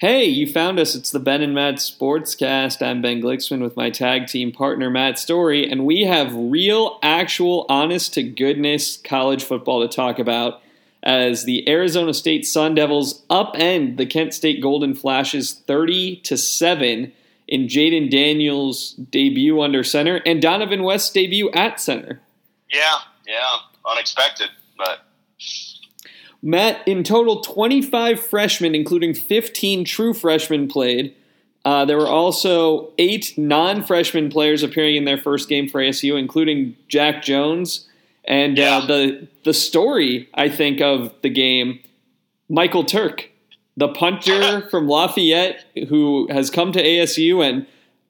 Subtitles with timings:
[0.00, 0.94] Hey, you found us.
[0.94, 2.80] It's the Ben and Matt Sportscast.
[2.80, 7.66] I'm Ben Glicksman with my tag team partner, Matt Story, and we have real, actual,
[7.68, 10.62] honest to goodness college football to talk about
[11.02, 17.12] as the Arizona State Sun Devils upend the Kent State Golden Flashes 30 to 7
[17.46, 22.22] in Jayden Daniels' debut under center and Dohnovan West's debut at center.
[22.72, 24.48] Yeah, yeah, unexpected,
[24.78, 25.00] but
[26.42, 31.14] Matt, in total, 25 freshmen, including 15 true freshmen, played.
[31.64, 36.18] Uh, there were also eight non freshman players appearing in their first game for ASU,
[36.18, 37.86] including Jack Jones.
[38.24, 41.80] And uh, the, the story, I think, of the game
[42.48, 43.28] Michael Turk,
[43.76, 47.66] the punter from Lafayette, who has come to ASU and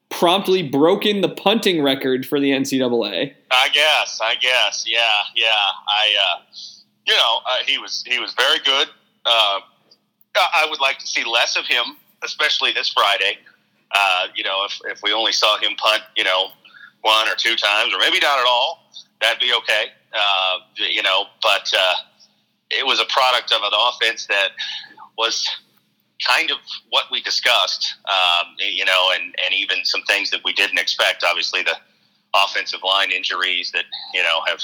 [0.08, 3.34] promptly broken the punting record for the NCAA.
[3.50, 4.98] I guess, I guess, yeah,
[5.34, 5.48] yeah.
[5.88, 6.42] I, uh,
[7.06, 8.88] you know, uh, he was he was very good.
[9.24, 9.60] Uh,
[10.36, 13.38] I would like to see less of him, especially this Friday.
[13.92, 16.50] Uh, you know, if if we only saw him punt, you know,
[17.02, 19.86] one or two times, or maybe not at all, that'd be okay.
[20.12, 21.94] Uh, you know, but uh,
[22.70, 24.50] it was a product of an offense that
[25.16, 25.48] was
[26.26, 26.58] kind of
[26.90, 31.24] what we discussed, um, you know, and, and even some things that we didn't expect.
[31.24, 31.76] Obviously, the
[32.34, 34.60] offensive line injuries that you know have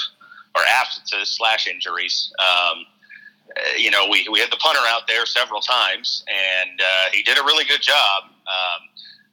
[0.55, 2.31] or absences slash injuries.
[2.39, 2.85] Um,
[3.55, 7.23] uh, you know, we we had the punter out there several times, and uh, he
[7.23, 8.23] did a really good job.
[8.23, 8.89] Um,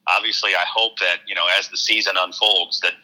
[0.09, 2.95] obviously, I hope that you know as the season unfolds that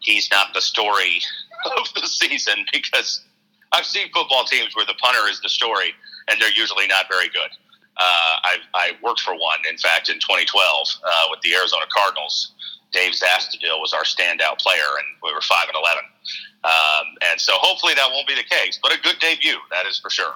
[0.00, 1.20] he's not the story
[1.78, 3.22] of the season because
[3.72, 5.94] I've seen football teams where the punter is the story,
[6.28, 7.50] and they're usually not very good.
[7.98, 12.52] Uh, I, I worked for one, in fact, in 2012 uh, with the Arizona Cardinals.
[12.92, 16.04] Dave Zastudil was our standout player, and we were five and eleven.
[16.64, 18.78] Um, and so, hopefully, that won't be the case.
[18.82, 20.34] But a good debut, that is for sure.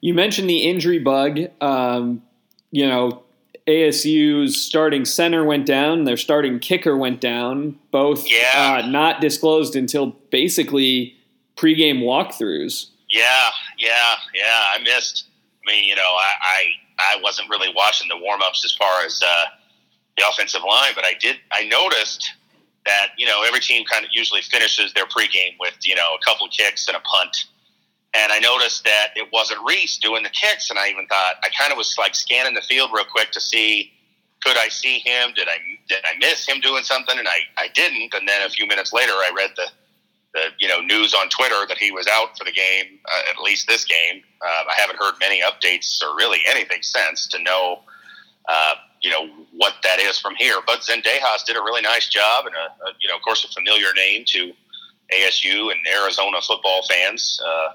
[0.00, 1.38] You mentioned the injury bug.
[1.60, 2.22] Um,
[2.70, 3.22] you know,
[3.66, 8.80] ASU's starting center went down, their starting kicker went down, both Yeah.
[8.82, 11.16] uh, not disclosed until basically
[11.56, 12.86] pregame walkthroughs.
[13.08, 14.60] Yeah, yeah, yeah.
[14.74, 15.24] I missed.
[15.66, 16.64] I mean, you know, I I,
[17.16, 19.44] I wasn't really watching the warm ups as far as uh,
[20.16, 21.36] the offensive line, but I did.
[21.52, 22.32] I noticed
[22.88, 26.24] that you know every team kind of usually finishes their pregame with you know a
[26.24, 27.44] couple of kicks and a punt.
[28.16, 31.50] And I noticed that it wasn't Ruiz doing the kicks, and I even thought I
[31.58, 33.92] kind of was like scanning the field real quick to see
[34.42, 35.32] could I see him?
[35.34, 37.18] Did I did I miss him doing something?
[37.18, 38.14] And I, I didn't.
[38.14, 39.66] And then a few minutes later, I read the
[40.34, 43.42] the you know news on Twitter that he was out for the game, uh, at
[43.42, 44.22] least this game.
[44.42, 47.80] Uh, I haven't heard many updates or really anything since to know
[48.48, 50.56] uh, you know what that is from here.
[50.66, 53.48] But Zendejas did a really nice job, and a, a you know of course a
[53.48, 54.52] familiar name to
[55.12, 57.40] ASU and Arizona football fans.
[57.44, 57.72] Uh,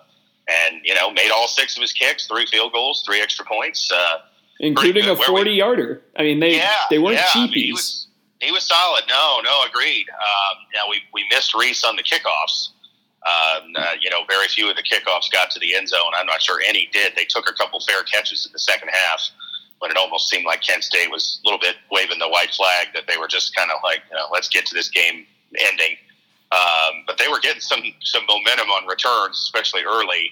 [0.47, 3.89] and you know made all six of his kicks, three field goals, three extra points.
[3.91, 4.17] Uh,
[4.59, 5.19] Including a good.
[5.19, 6.01] Where we- 40 yarder.
[6.17, 7.53] I mean, they, yeah, they weren't yeah, I mean, cheapies.
[7.53, 8.07] he was
[8.41, 9.03] he was solid.
[9.07, 10.05] No, no, agreed.
[10.09, 12.69] Um, now we we missed Ruiz on the kickoffs.
[13.25, 16.11] Um, uh, you know, very few of the kickoffs got to the end zone.
[16.13, 17.13] I'm not sure any did.
[17.15, 19.29] They took a couple fair catches in the second half
[19.79, 22.87] when it almost seemed like Kent State was a little bit waving the white flag
[22.93, 25.25] that they were just kind of like, you know, let's get to this game
[25.57, 25.97] ending.
[26.51, 30.31] Um, but they were getting some some momentum on returns, especially early.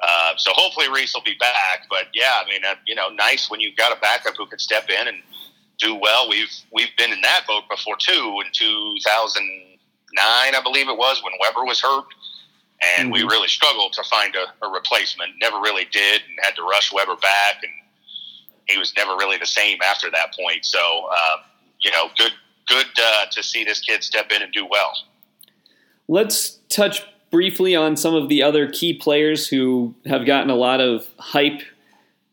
[0.00, 1.86] Uh, so hopefully Ruiz will be back.
[1.90, 4.58] But yeah, I mean, uh, you know, nice when you've got a backup who can
[4.58, 5.18] step in and
[5.78, 6.28] do well.
[6.28, 8.40] We've we've been in that boat before too.
[8.44, 12.04] In 2009, I believe it was when Weber was hurt,
[12.98, 13.30] and we Mhm.
[13.30, 15.32] really struggled to find a, a replacement.
[15.40, 17.72] Never really did, and had to rush Weber back, and
[18.66, 20.64] he was never really the same after that point.
[20.64, 20.78] So
[21.10, 21.36] uh,
[21.80, 22.32] you know, good
[22.68, 24.92] good uh, to see this kid step in and do well.
[26.08, 30.80] Let's touch briefly on some of the other key players who have gotten a lot
[30.80, 31.62] of hype.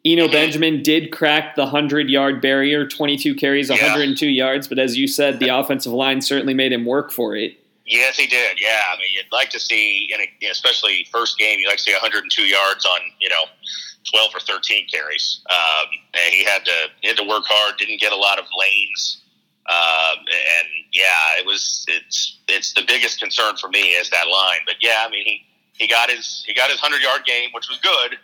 [0.05, 0.31] Eno Mhm.
[0.31, 3.77] Benjamin did crack the 100 yard barrier, 22 carries, Yeah.
[3.77, 7.57] 102 yards, but as you said, the offensive line certainly made him work for it.
[7.85, 8.59] Yes, he did.
[8.61, 11.83] Yeah, I mean, you'd like to see, in a, especially first game, you'd like to
[11.83, 13.45] see 102 yards on you know
[14.12, 15.41] 12 or 13 carries.
[15.50, 16.72] Um, and he had to
[17.02, 17.78] he had to work hard.
[17.78, 19.22] Didn't get a lot of lanes.
[19.70, 24.59] Um, and yeah, it was it's it's the biggest concern for me is that line.
[24.66, 25.41] But yeah, I mean he,
[25.73, 28.17] he got his he got his 100 yard game, which was good.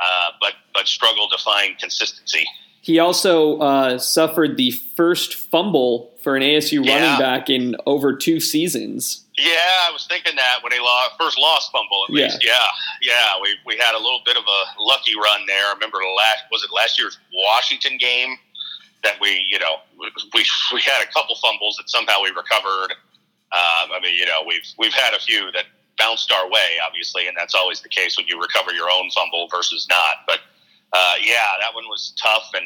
[0.00, 2.44] Uh, but but struggled to find consistency.
[2.80, 6.94] He also uh, suffered the first fumble for an ASU Yeah.
[6.94, 9.24] running back in over two seasons.
[9.42, 12.24] Yeah, I was thinking that when he lost first lost fumble at Yeah.
[12.30, 12.44] least.
[12.44, 12.66] Yeah,
[13.02, 15.66] yeah, we we had a little bit of a lucky run there.
[15.66, 18.38] I remember the last was it last year's Washington game
[19.02, 22.92] that we you know we we had a couple fumbles that somehow we recovered.
[23.52, 25.64] Um, I mean, you know, we've we've had a few that
[25.98, 29.48] bounced our way, obviously, and that's always the case when you recover your own fumble
[29.50, 30.24] versus not.
[30.26, 30.40] But
[30.92, 32.64] uh, yeah, that one was tough, and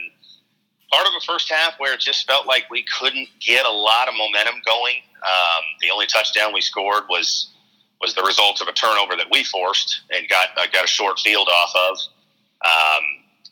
[0.93, 4.09] part of the first half where it just felt like we couldn't get a lot
[4.09, 4.97] of momentum going.
[5.23, 7.53] Um, the only touchdown we scored was
[8.01, 11.19] was the result of a turnover that we forced and got uh, got a short
[11.21, 11.99] field off of.
[12.65, 13.05] Um,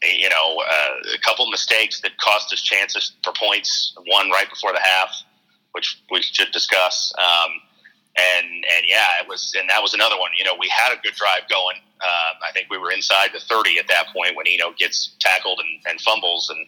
[0.03, 3.95] you know, uh, a couple mistakes that cost us chances for points.
[4.07, 5.11] One right before the half,
[5.73, 7.13] which we should discuss.
[7.19, 7.53] Um,
[8.17, 10.31] and and yeah, it was, and that was another one.
[10.37, 11.77] You know, we had a good drive going.
[12.01, 15.61] Uh, I think we were inside the thirty at that point when Eno gets tackled
[15.61, 16.67] and, and fumbles, and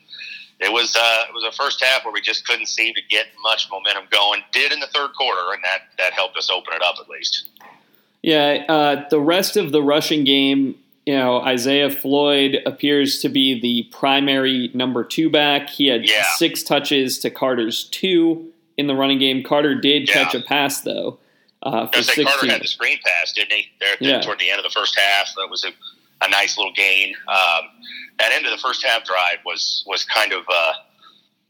[0.60, 3.26] it was uh, it was a first half where we just couldn't seem to get
[3.42, 4.42] much momentum going.
[4.52, 7.48] Did in the third quarter, and that that helped us open it up at least.
[8.22, 13.60] Yeah, uh, the rest of the rushing game, you know, Isaiah Floyd appears to be
[13.60, 15.70] the primary number two back.
[15.70, 16.24] He had yeah.
[16.36, 19.42] six touches to Carter's two in the running game.
[19.42, 20.14] Carter did yeah.
[20.14, 21.18] catch a pass though.
[21.62, 23.66] Uh, for I Carter had the screen pass, didn't he?
[23.80, 24.20] There, yeah.
[24.20, 25.68] toward the end of the first half, that was a,
[26.22, 27.14] a nice little gain.
[27.28, 27.64] Um,
[28.18, 30.72] that end of the first half drive was was kind of uh,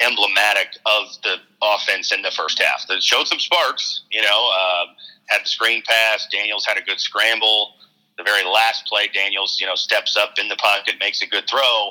[0.01, 2.87] emblematic of the offense in the first half.
[2.89, 4.51] That showed some sparks, you know.
[4.53, 4.87] Uh,
[5.29, 6.27] had the screen pass.
[6.31, 7.75] Daniels had a good scramble.
[8.17, 11.45] The very last play, Daniels, you know, steps up in the pocket, makes a good
[11.51, 11.91] throw.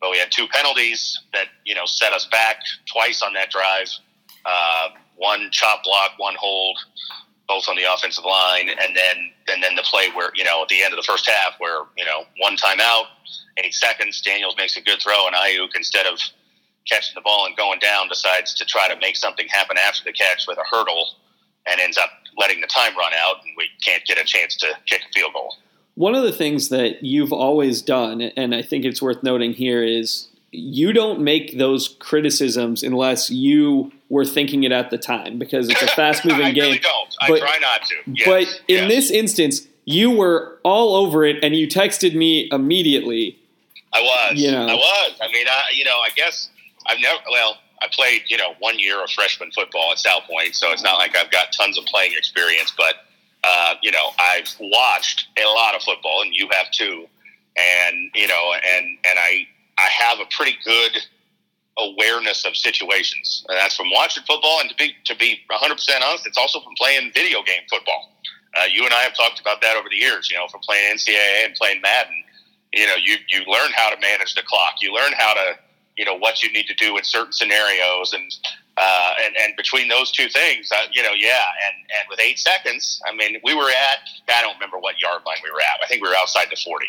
[0.00, 2.56] But we had two penalties that you know set us back
[2.92, 3.88] twice on that drive.
[4.44, 6.78] Uh, one chop block, one hold
[7.48, 10.68] both on the offensive line, and then and then the play where you know at
[10.68, 13.04] the end of the first half where you know one timeout,
[13.58, 16.18] eight seconds, Daniels makes a good throw, and Aiyuk instead of
[16.88, 20.12] catching the ball and going down decides to try to make something happen after the
[20.12, 21.08] catch with a hurdle,
[21.66, 24.68] and ends up letting the time run out, and we can't get a chance to
[24.86, 25.54] kick a field goal.
[25.96, 29.82] One of the things that you've always done, and I think it's worth noting here,
[29.82, 35.68] is you don't make those criticisms unless you were thinking it at the time because
[35.68, 36.64] it's a fast moving game.
[36.64, 37.14] Really don't.
[37.20, 37.94] I but, try not to.
[38.06, 38.88] Yes, but in yes.
[38.88, 43.38] this instance, you were all over it and you texted me immediately.
[43.92, 44.40] I was.
[44.40, 44.66] You know.
[44.66, 45.18] I was.
[45.20, 46.48] I mean, I, you know, I guess
[46.86, 50.54] I've never, well, I played, you know, one year of freshman football at South Point,
[50.54, 52.94] so it's not like I've got tons of playing experience, but,
[53.42, 57.06] uh, you know, I've watched a lot of football, and you have too.
[57.56, 59.46] And, you know, and, and I,
[59.78, 60.98] I have a pretty good
[61.78, 63.44] awareness of situations.
[63.48, 66.60] And that's from watching football, and to be to be 100 percent honest, it's also
[66.60, 68.10] from playing video game football.
[68.56, 70.30] Uh, you and I have talked about that over the years.
[70.30, 72.22] You know, from playing NCAA and playing Madden.
[72.72, 74.74] You know, you you learn how to manage the clock.
[74.80, 75.58] You learn how to
[75.96, 78.32] you know what you need to do in certain scenarios, and
[78.76, 82.38] uh, and and between those two things, uh, you know, yeah, and and with eight
[82.38, 83.98] seconds, I mean, we were at
[84.28, 85.82] I don't remember what yard line we were at.
[85.82, 86.86] I think we were outside the 40.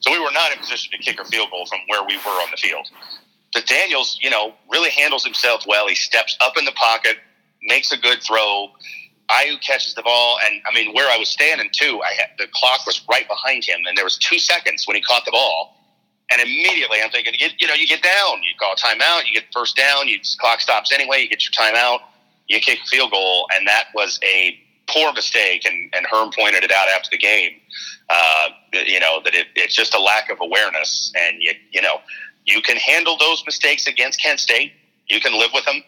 [0.00, 2.38] So we were not in position to kick a field goal from where we were
[2.42, 2.86] on the field.
[3.52, 5.88] But Daniels, you know, really handles himself well.
[5.88, 7.16] He steps up in the pocket,
[7.62, 8.68] makes a good throw.
[9.30, 12.46] Aiyuk catches the ball, and I mean, where I was standing too, I had, the
[12.54, 15.77] clock was right behind him, and there was two seconds when he caught the ball,
[16.30, 19.44] and immediately I'm thinking, you, you know, you get down, you call timeout, you get
[19.52, 22.00] first down, you clock stops anyway, you get your timeout,
[22.48, 24.58] you kick a field goal, and that was a
[24.88, 27.60] poor mistake, and, and Herm pointed it out after the game.
[28.10, 32.00] Uh, you know that it, it's just a lack of awareness, and you you know
[32.46, 34.72] you can handle those mistakes against Kent State.
[35.08, 35.82] You can live with them,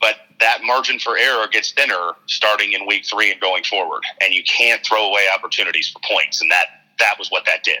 [0.00, 4.32] but that margin for error gets thinner starting in week three and going forward, and
[4.32, 6.66] you can't throw away opportunities for points, and that
[6.98, 7.80] that was what that did.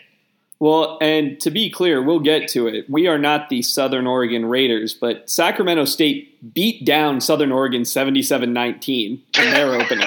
[0.62, 2.88] Well, and to be clear, we'll get to it.
[2.88, 8.52] We are not the Southern Oregon Raiders, but Sacramento State beat down Southern Oregon 77
[8.52, 10.06] 19 in their opener.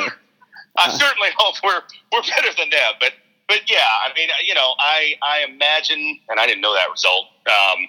[0.78, 1.82] I uh, certainly hope we're,
[2.14, 3.12] we're better than them, but
[3.50, 7.26] but yeah, I mean, you know, I I imagine, and I didn't know that result.
[7.48, 7.88] Um,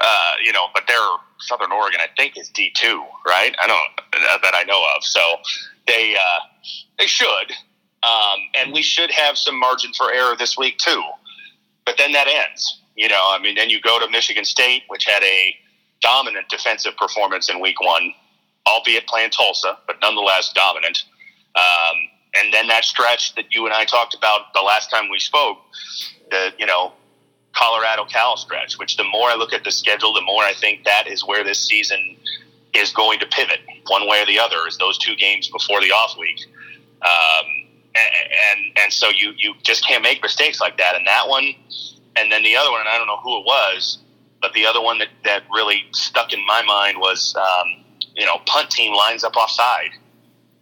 [0.00, 0.96] uh, you know, but they're
[1.40, 3.54] Southern Oregon, I think, is D two, right?
[3.62, 5.04] I don't that I know of.
[5.04, 5.20] So
[5.86, 6.40] they uh,
[6.98, 7.52] they should,
[8.02, 11.02] um, and we should have some margin for error this week too.
[11.88, 12.82] But then that ends.
[12.96, 15.56] You know, I mean, then you go to Michigan State, which had a
[16.02, 18.12] dominant defensive performance in week one,
[18.66, 21.04] albeit playing Tulsa, but nonetheless dominant.
[21.56, 21.96] Um,
[22.36, 25.56] and then that stretch that you and I talked about the last time we spoke,
[26.30, 26.92] the you know
[27.56, 28.78] Colorado Cal stretch.
[28.78, 31.42] Which the more I look at the schedule, the more I think that is where
[31.42, 32.18] this season
[32.74, 34.58] is going to pivot one way or the other.
[34.68, 36.44] Is those two games before the off week,
[37.00, 37.67] um,
[38.52, 40.94] and, and so you you just can't make mistakes like that.
[40.96, 41.52] And that one,
[42.16, 43.98] and then the other one, and I don't know who it was,
[44.40, 48.38] but the other one that that really stuck in my mind was um, you know
[48.46, 49.90] punt team lines up offside,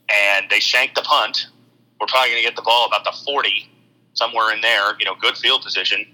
[0.08, 1.46] and they shank the punt
[2.00, 3.70] we're probably going to get the ball about the 40,
[4.14, 6.06] somewhere in there, you know, good field position.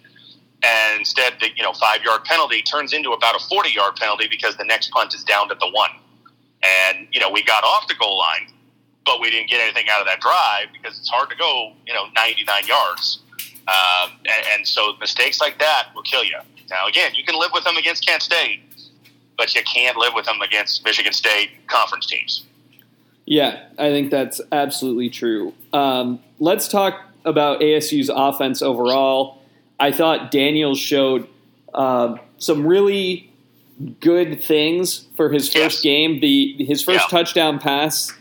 [0.64, 4.28] And instead, the you know five yard penalty turns into about a 40 yard penalty
[4.30, 5.90] because the next punt is down at the one.
[6.62, 8.51] And you know we got off the goal line,
[9.04, 11.92] but we didn't get anything out of that drive because it's hard to go you
[11.92, 13.20] know 99 yards.
[13.68, 16.38] Um, and, and so mistakes like that will kill you.
[16.70, 18.62] Now again, you can live with them against Kent State,
[19.36, 22.44] but you can't live with them against Michigan State conference teams.
[23.24, 25.54] Yeah, I think that's absolutely true.
[25.72, 29.42] Um, let's talk about ASU's offense overall.
[29.78, 31.28] I thought Daniels showed
[31.72, 33.32] uh, some really
[34.00, 35.80] good things for his first yes.
[35.80, 36.20] game.
[36.20, 37.18] The his first yeah.
[37.18, 38.12] touchdown pass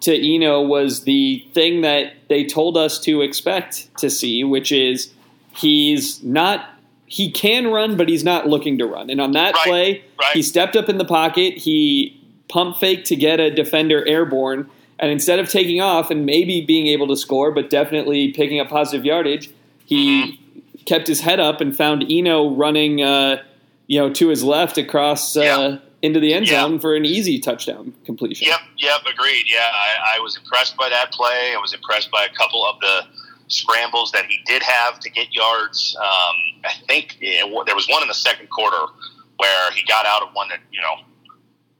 [0.00, 5.12] to Eno was the thing that they told us to expect to see, which is
[5.56, 6.68] he's not
[7.06, 9.08] he can run, but he's not looking to run.
[9.08, 9.64] And on that right.
[9.64, 10.34] play, right.
[10.34, 15.10] he stepped up in the pocket, he pump fake to get a defender airborne, and
[15.10, 19.04] instead of taking off and maybe being able to score, but definitely picking up positive
[19.04, 19.50] yardage,
[19.86, 20.78] he mm-hmm.
[20.84, 23.42] kept his head up and found Eno running, uh,
[23.86, 25.78] you know, to his left across uh, yeah.
[26.02, 28.46] Into the end zone for an easy touchdown completion.
[28.46, 29.46] Yep, yep, agreed.
[29.48, 31.54] Yeah, I, I was impressed by that play.
[31.56, 33.02] I was impressed by a couple of the
[33.48, 35.96] scrambles that he did have to get yards.
[35.98, 38.92] Um, I think it, there was one in the second quarter
[39.38, 41.04] where he got out of one that you know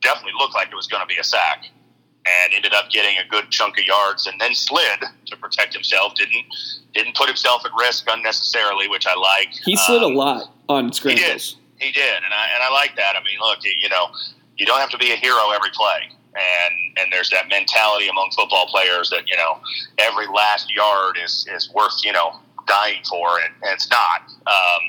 [0.03, 1.65] definitely looked like it was going to be a sack,
[2.27, 6.15] and ended up getting a good chunk of yards, and then slid to protect himself.
[6.15, 6.45] Didn't
[6.95, 9.53] didn't put himself at risk unnecessarily, which I like.
[9.65, 11.57] He slid um, a lot on scrambles.
[11.81, 12.17] He did.
[12.25, 13.17] And I and I like that.
[13.17, 14.11] I mean, look, you know,
[14.57, 16.09] you don't have to be a hero every play
[16.39, 19.59] and and there's that mentality among football players that you know
[19.99, 22.33] every last yard is is worth you know
[22.67, 24.23] dying for, and, and it's not.
[24.47, 24.83] Um,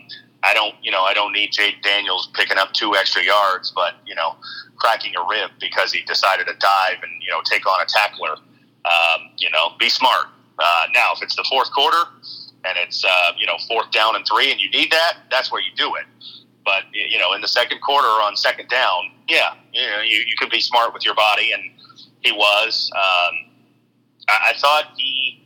[0.43, 3.95] I don't you know I don't need Jayden Daniels picking up two extra yards, but
[4.05, 4.35] you know
[4.75, 8.35] cracking a rib because he decided to dive and you know take on a tackler.
[8.85, 10.27] Um, you know, be smart.
[10.57, 12.09] Uh, now, if it's the fourth quarter
[12.65, 15.61] and it's uh, you know fourth down and three, and you need that, that's where
[15.61, 16.05] you do it.
[16.69, 20.35] But you know, in the second quarter on second down, yeah, you know, you, you
[20.37, 21.63] could be smart with your body, and
[22.21, 22.91] he was.
[22.95, 23.49] Um,
[24.29, 25.43] I, I thought he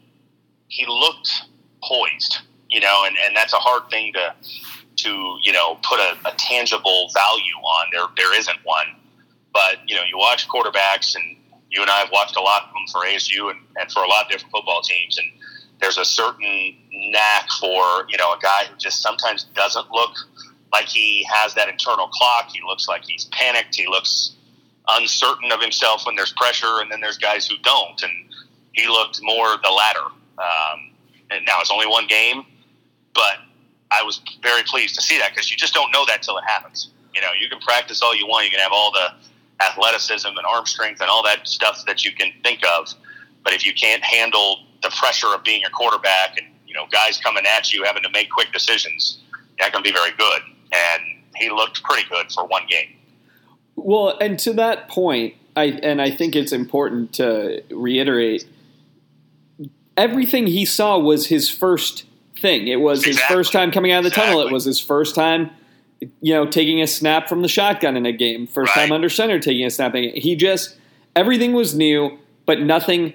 [0.68, 1.44] he looked
[1.82, 2.40] poised,
[2.70, 4.36] you know, and, and that's a hard thing to
[4.98, 7.88] to you know put a, a tangible value on.
[7.94, 8.88] There there isn't one,
[9.54, 11.38] but you know, you watch quarterbacks, and
[11.70, 14.10] you and I have watched a lot of them for ASU and, and for a
[14.10, 15.28] lot of different football teams, and
[15.80, 20.12] there's a certain knack for you know a guy who just sometimes doesn't look
[20.74, 22.50] like he has that internal clock.
[22.52, 23.76] He looks like he's panicked.
[23.76, 24.36] He looks
[24.90, 28.02] uncertain of himself when there's pressure, and then there's guys who don't.
[28.02, 28.12] And
[28.74, 30.06] he looked more the latter.
[30.40, 30.92] Um,
[31.30, 32.44] and now it's only one game,
[33.14, 33.38] but
[33.92, 36.44] I was very pleased to see that because you just don't know that till it
[36.46, 36.90] happens.
[37.14, 38.46] You know, you can practice all you want.
[38.46, 39.14] You can have all the
[39.64, 42.92] athleticism and arm strength and all that stuff that you can think of,
[43.44, 47.20] but if you can't handle the pressure of being a quarterback and you know guys
[47.20, 49.20] coming at you having to make quick decisions,
[49.60, 50.42] that can be very good
[50.74, 51.04] and
[51.36, 52.90] he looked pretty good for one game.
[53.76, 58.46] Well, and to that point, I and I think it's important to reiterate
[59.98, 62.06] everything he saw was his first
[62.38, 62.68] thing.
[62.68, 63.22] It was exactly.
[63.22, 64.34] his first time coming out of the exactly.
[64.34, 64.48] tunnel.
[64.48, 65.52] It was his first time,
[66.22, 68.48] you know, taking a snap from the shotgun in a game.
[68.48, 68.84] First right.
[68.84, 69.94] time under center taking a snap.
[69.96, 70.76] He just
[71.16, 73.14] everything was new, but nothing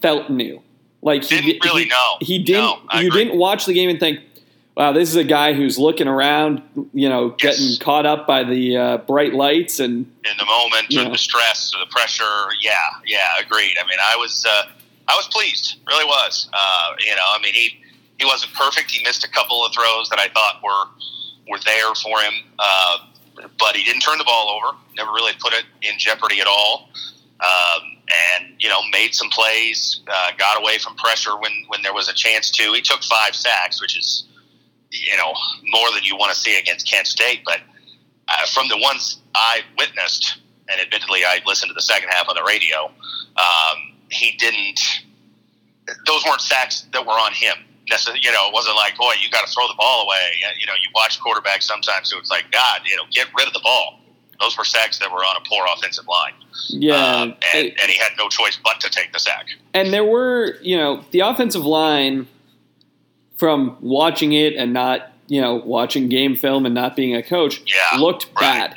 [0.00, 0.62] felt new.
[1.02, 2.16] Like he didn't really he, know.
[2.20, 2.62] He didn't.
[2.62, 3.24] No, you agree.
[3.24, 4.20] didn't watch the game and think,
[4.76, 6.62] wow, this is a guy who's looking around,
[6.92, 7.58] you know, yes.
[7.58, 11.74] getting caught up by the uh, bright lights and in the moment, or the stress,
[11.74, 12.24] or the pressure.
[12.62, 12.72] Yeah,
[13.06, 13.76] yeah, agreed.
[13.82, 14.70] I mean, I was, uh,
[15.08, 16.48] I was pleased, really was.
[16.52, 17.78] Uh, you know, I mean, he
[18.18, 18.90] he wasn't perfect.
[18.90, 22.98] He missed a couple of throws that I thought were were there for him, uh,
[23.58, 24.76] but he didn't turn the ball over.
[24.96, 26.88] Never really put it in jeopardy at all.
[27.40, 27.96] Um,
[28.38, 32.08] and you know, made some plays, uh, got away from pressure when when there was
[32.08, 32.72] a chance to.
[32.72, 34.28] He took five sacks, which is
[34.92, 35.32] you know,
[35.72, 37.40] more than you want to see against Kent State.
[37.44, 37.60] But
[38.28, 42.36] uh, from the ones I witnessed, and admittedly I listened to the second half on
[42.36, 42.86] the radio,
[43.36, 44.80] um, he didn't.
[46.06, 47.54] Those weren't sacks that were on him.
[47.86, 50.16] You know, it wasn't like, boy, you got to throw the ball away.
[50.58, 53.52] You know, you watch quarterbacks sometimes, so it's like, God, you know, get rid of
[53.52, 53.98] the ball.
[54.40, 56.32] Those were sacks that were on a poor offensive line.
[56.68, 59.46] Yeah, um, and, and he had no choice but to take the sack.
[59.74, 62.28] And there were, you know, the offensive line
[63.42, 67.60] from watching it and not, you know, watching game film and not being a coach,
[67.66, 68.70] yeah, looked right.
[68.70, 68.74] bad.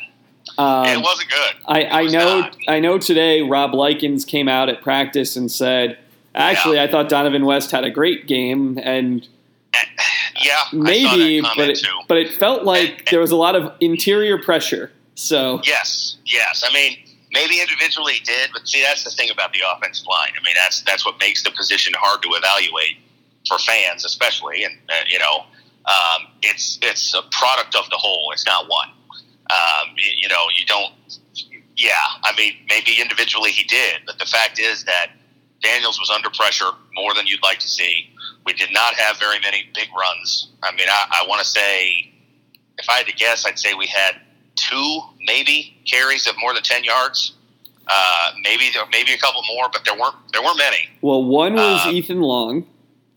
[0.58, 1.54] Um, it wasn't good.
[1.68, 2.40] I, I know.
[2.40, 2.58] Not.
[2.68, 2.98] I know.
[2.98, 6.00] Today, Rob Likens came out at practice and said,
[6.34, 6.84] "Actually, yeah.
[6.84, 9.28] I thought Dohnovan West had a great game." And
[10.42, 13.72] yeah, maybe, but it, but it felt like and, and, there was a lot of
[13.82, 14.92] interior pressure.
[15.14, 16.64] So yes, yes.
[16.68, 16.98] I mean,
[17.32, 20.32] maybe individually did, but see, that's the thing about the offensive line.
[20.40, 22.98] I mean, that's that's what makes the position hard to evaluate
[23.48, 25.46] for fans, especially, and uh, you know,
[25.86, 28.32] um, it's it's a product of the whole.
[28.32, 28.90] It's not one.
[29.50, 30.94] Um, you, you know, you don't.
[31.78, 35.08] Yeah, I mean, maybe individually he did, but the fact is that
[35.62, 38.10] Daniels was under pressure more than you'd like to see.
[38.46, 40.52] We did not have very many big runs.
[40.64, 42.14] I mean, I, I want to say,
[42.78, 44.22] if I had to guess, I'd say we had
[44.56, 47.34] two maybe carries of more than ten yards.
[47.88, 50.90] Uh, maybe maybe a couple more, but there weren't there weren't many.
[51.02, 52.66] Well, one was uh, Ethan Long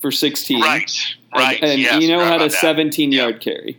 [0.00, 0.62] for sixteen.
[0.62, 0.90] Right,
[1.34, 1.60] right.
[1.62, 2.52] And, and yes, Eno had a that.
[2.52, 3.22] seventeen yeah.
[3.22, 3.78] yard carry.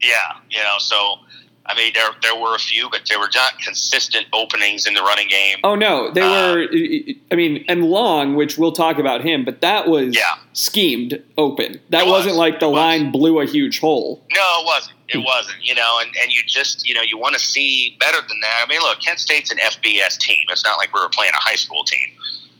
[0.00, 1.18] Yeah, you know, so
[1.66, 5.00] I mean, there there were a few, but there were not consistent openings in the
[5.00, 5.58] running game.
[5.64, 6.68] Oh no, they uh, were.
[7.32, 10.34] I mean, and Long, which we'll talk about him, but that was yeah.
[10.52, 11.80] schemed open.
[11.88, 12.76] That It wasn't like the was.
[12.76, 14.22] line blew a huge hole.
[14.34, 14.96] No, it wasn't.
[15.08, 15.56] It wasn't.
[15.62, 18.64] You know, and, and you just you know you want to see better than that.
[18.66, 20.44] I mean, look, Kent State's an FBS team.
[20.50, 22.10] It's not like we were playing a high school team.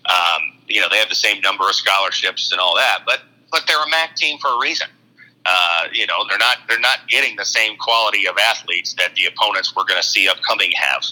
[0.06, 3.62] Um, you know, they have the same number of scholarships and all that, but but
[3.66, 4.88] they're a MAC team for a reason.
[5.46, 9.26] Uh, you know, they're not they're not getting the same quality of athletes that the
[9.26, 11.04] opponents we're going to see upcoming have.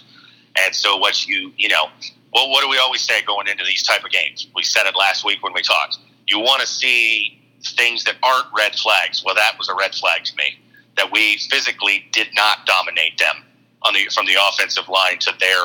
[0.64, 1.86] And so, what you you know,
[2.32, 4.48] well, what do we always say going into these type of games?
[4.54, 5.98] We said it last week when we talked.
[6.26, 9.22] You want to see things that aren't red flags.
[9.24, 10.58] Well, that was a red flag to me.
[10.96, 13.44] That we physically did not dominate them
[13.82, 15.60] on the from the offensive line to their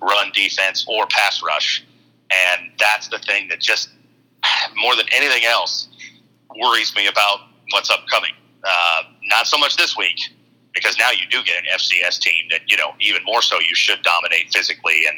[0.00, 1.84] run defense or pass rush,
[2.30, 3.90] and that's the thing that just
[4.76, 5.88] more than anything else
[6.58, 7.40] worries me about
[7.70, 8.32] what's upcoming.
[8.62, 10.18] Uh, not so much this week
[10.74, 13.74] because now you do get an FCS team that you know even more so you
[13.74, 15.16] should dominate physically and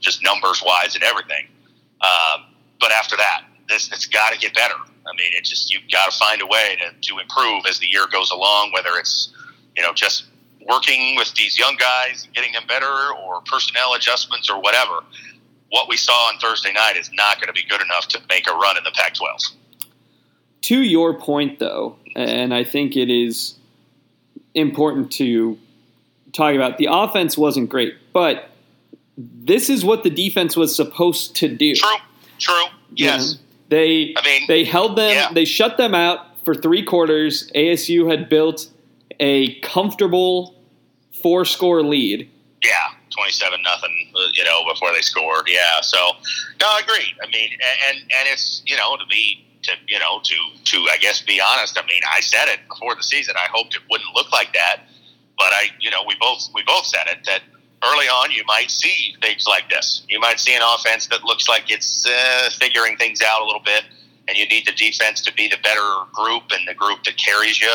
[0.00, 1.46] just numbers wise and everything.
[2.00, 2.44] Um,
[2.80, 4.74] but after that, this it's got to get better.
[4.74, 7.86] I mean, it just you've got to find a way to, to improve as the
[7.86, 8.72] year goes along.
[8.72, 9.32] Whether it's
[9.76, 10.26] you know just
[10.68, 15.00] working with these young guys and getting them better, or personnel adjustments, or whatever.
[15.70, 18.48] What we saw on Thursday night is not going to be good enough to make
[18.48, 19.52] a run in the Pac-12.
[20.62, 23.54] To your point, though, and I think it is
[24.54, 25.58] important to
[26.32, 28.50] talk about, the offense wasn't great, but
[29.16, 31.74] this is what the defense was supposed to do.
[31.74, 31.96] True,
[32.38, 33.38] true, yes.
[33.68, 35.32] They I mean, they held them, yeah.
[35.32, 37.50] they shut them out for three quarters.
[37.54, 38.68] ASU had built
[39.20, 40.54] a comfortable
[41.22, 42.30] four score lead.
[42.62, 42.72] Yeah,
[43.10, 44.07] twenty-seven nothing.
[44.32, 45.48] You know, before they scored.
[45.48, 45.98] Yeah, so
[46.60, 47.14] no, I agree.
[47.22, 47.50] I mean,
[47.88, 51.40] and and it's you know to be to you know to to I guess be
[51.40, 51.78] honest.
[51.78, 53.34] I mean, I said it before the season.
[53.36, 54.82] I hoped it wouldn't look like that,
[55.36, 57.42] but I you know we both we both said it that
[57.84, 60.02] early on you might see things like this.
[60.08, 63.62] You might see an offense that looks like it's uh, figuring things out a little
[63.64, 63.84] bit,
[64.26, 65.80] and you need the defense to be the better
[66.12, 67.74] group and the group that carries you.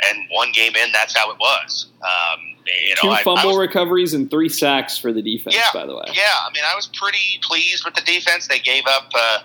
[0.00, 1.86] And one game in, that's how it was.
[2.02, 5.56] Um, you know, Two I- I fumble was- recoveries and three sacks for the defense,
[5.56, 6.04] yeah, by the way.
[6.14, 8.46] Yeah, I mean, I was pretty pleased with the defense.
[8.46, 9.38] They gave up uh,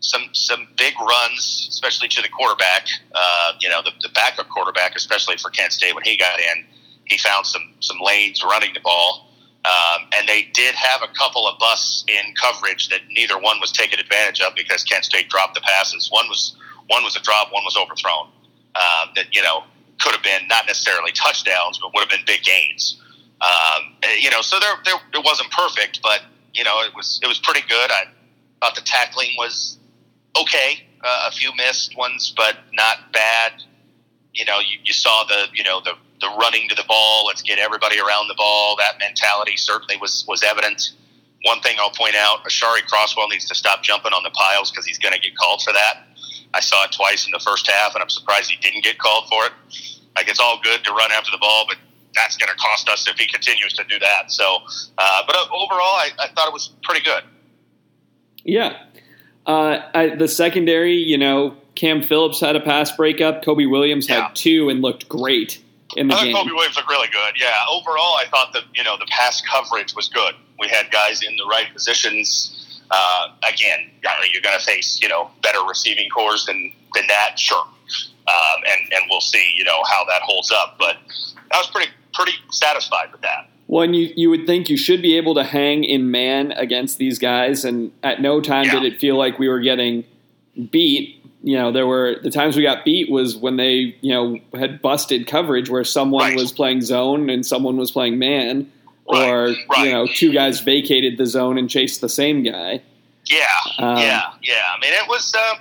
[0.00, 2.88] some some big runs, especially to the quarterback.
[3.14, 6.64] Uh, you know, the, the backup quarterback, especially for Kent State when he got in,
[7.04, 9.26] he found some some lanes running the ball.
[9.62, 13.70] Um, and they did have a couple of busts in coverage that neither one was
[13.70, 16.08] taken advantage of because Kent State dropped the passes.
[16.10, 18.28] One was one was a drop, one was overthrown.
[18.74, 19.64] Um, that you know
[20.00, 23.00] could have been not necessarily touchdowns, but would have been big gains.
[23.40, 27.26] Um, you know, so there, there it wasn't perfect, but you know it was it
[27.26, 27.90] was pretty good.
[27.90, 28.04] I
[28.60, 29.78] thought the tackling was
[30.38, 30.86] okay.
[31.02, 33.52] Uh, a few missed ones, but not bad.
[34.34, 37.26] You know, you, you saw the you know the the running to the ball.
[37.26, 38.76] Let's get everybody around the ball.
[38.76, 40.92] That mentality certainly was was evident.
[41.44, 44.84] One thing I'll point out: Aashari Crosswell needs to stop jumping on the piles because
[44.84, 46.06] he's going to get called for that.
[46.54, 49.28] I saw it twice in the first half, and I'm surprised he didn't get called
[49.28, 49.52] for it.
[50.16, 51.76] Like it's all good to run after the ball, but
[52.14, 54.32] that's going to cost us if he continues to do that.
[54.32, 54.58] So,
[54.98, 57.22] uh, but uh, overall, I, I thought it was pretty good.
[58.44, 58.82] Yeah.
[59.46, 63.44] Uh, I, the secondary, you know, Cam Phillips had a pass breakup.
[63.44, 64.26] Kobe Williams Yeah.
[64.26, 65.62] had two and looked great
[65.96, 66.34] in the I thought game.
[66.34, 67.34] Kobe Williams looked really good.
[67.40, 70.34] Yeah, overall, I thought that you know the pass coverage was good.
[70.58, 72.56] We had guys in the right positions.
[72.90, 73.90] Uh, again,
[74.32, 77.62] you're going to face you know better receiving cores than than that, sure.
[78.28, 80.76] Um, and and we'll see you know how that holds up.
[80.78, 80.96] But
[81.52, 83.48] I was pretty pretty satisfied with that.
[83.66, 87.20] One, you, you would think you should be able to hang in man against these
[87.20, 88.80] guys, and at no time Yeah.
[88.80, 90.04] did it feel like we were getting
[90.70, 91.16] beat.
[91.42, 94.82] You know, there were the times we got beat was when they, you know, had
[94.82, 96.36] busted coverage where someone Right.
[96.36, 98.70] was playing zone and someone was playing man,
[99.12, 99.84] Right, or right.
[99.84, 102.82] you know, two guys vacated the zone and chased the same guy.
[103.26, 103.46] Yeah,
[103.78, 104.62] Um, yeah, yeah.
[104.74, 105.58] I mean, it was, um,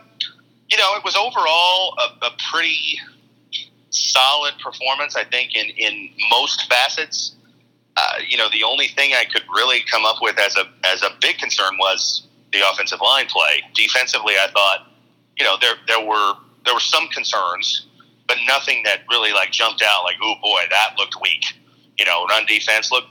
[0.69, 2.99] you know, it was overall a, a pretty
[3.89, 5.15] solid performance.
[5.15, 7.35] I think in in most facets.
[7.97, 11.03] Uh, you know, the only thing I could really come up with as a as
[11.03, 13.61] a big concern was the offensive line play.
[13.73, 14.87] Defensively, I thought,
[15.37, 16.33] you know, there there were
[16.65, 17.87] there were some concerns,
[18.27, 20.03] but nothing that really like jumped out.
[20.03, 21.43] Like, oh boy, that looked weak.
[21.97, 23.09] You know, run defense looked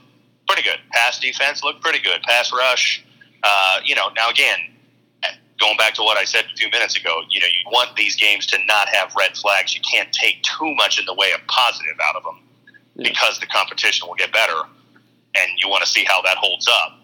[0.49, 0.79] pretty good.
[0.91, 2.21] Pass defense looked pretty good.
[2.23, 3.03] Pass rush,
[3.43, 4.57] uh, you know, now again,
[5.59, 8.15] going back to what I said a few minutes ago, you know, you want these
[8.15, 9.75] games to not have red flags.
[9.75, 12.39] You can't take too much in the way of positive out of them
[12.95, 13.09] Yeah.
[13.09, 14.61] because the competition will get better.
[15.37, 16.99] and you want to see how that holds up.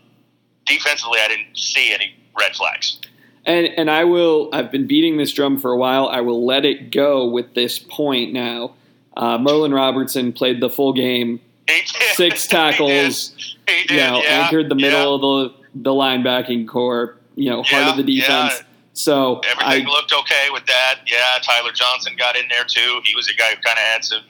[0.65, 2.99] Defensively, I didn't see any red flags.
[3.45, 4.49] And and I will.
[4.51, 6.08] I've been beating this drum for a while.
[6.08, 8.73] I will let it go with this point now.
[9.15, 11.39] Uh, Merlin Robertson played the full game,
[12.13, 13.34] six tackles.
[13.67, 14.89] he did, you know, yeah, anchored the yeah.
[14.89, 17.17] middle of the the linebacking core.
[17.36, 18.54] You know, heart of the defense.
[18.60, 18.65] yeah.
[18.93, 21.01] So Everything I looked okay with that.
[21.06, 23.01] Yeah, Tyler Johnson got in there too.
[23.04, 24.23] He was a guy who kind of had some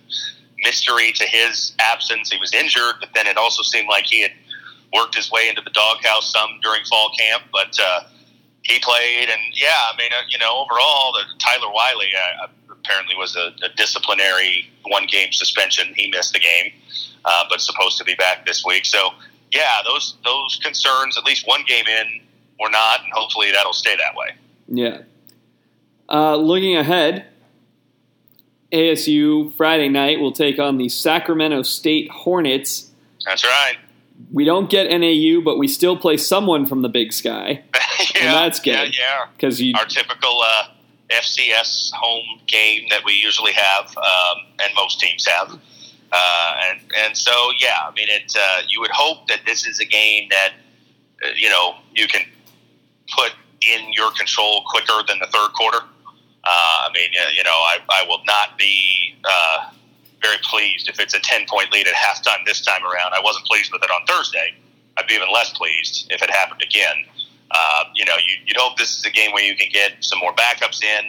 [0.57, 2.31] mystery to his absence.
[2.31, 4.31] He was injured, but then it also seemed like he had
[4.91, 7.43] worked his way into the doghouse some during fall camp.
[7.51, 8.01] But uh,
[8.63, 12.09] he played, and yeah, I mean, uh, you know, overall, the, Tyler Wiley
[12.41, 12.47] uh,
[12.85, 15.93] apparently was a, a disciplinary one game suspension.
[15.95, 16.71] He missed the game,
[17.25, 18.85] uh, but supposed to be back this week.
[18.85, 19.11] So
[19.51, 22.21] yeah, those those concerns, at least one game in,
[22.59, 24.35] were not, and hopefully that'll stay that way.
[24.67, 25.01] Yeah.
[26.07, 27.25] Uh, looking ahead,
[28.71, 32.91] ASU Friday night will take on the Sacramento State Hornets.
[33.25, 33.77] That's right.
[34.31, 37.63] We don't get NAU, but we still play someone from the Big Sky
[38.15, 38.95] yeah, that's good.
[38.95, 39.25] Yeah, yeah.
[39.33, 39.61] because.
[39.75, 40.67] Our typical uh,
[41.09, 45.59] FCS home game that we usually have, um, and most teams have.
[46.11, 48.35] Uh, and and so yeah, I mean, it.
[48.37, 50.53] Uh, you would hope that this is a game that
[51.23, 52.21] uh, you know you can
[53.15, 55.79] put in your control quicker than the third quarter.
[55.79, 59.71] Uh, I mean, you know, I, I will not be uh,
[60.21, 63.13] very pleased if it's a ten point lead at halftime this time around.
[63.13, 64.53] I wasn't pleased with it on Thursday.
[64.97, 67.05] I'd be even less pleased if it happened again.
[67.51, 70.19] Uh, you know, you, you'd hope this is a game where you can get some
[70.19, 71.05] more backups in.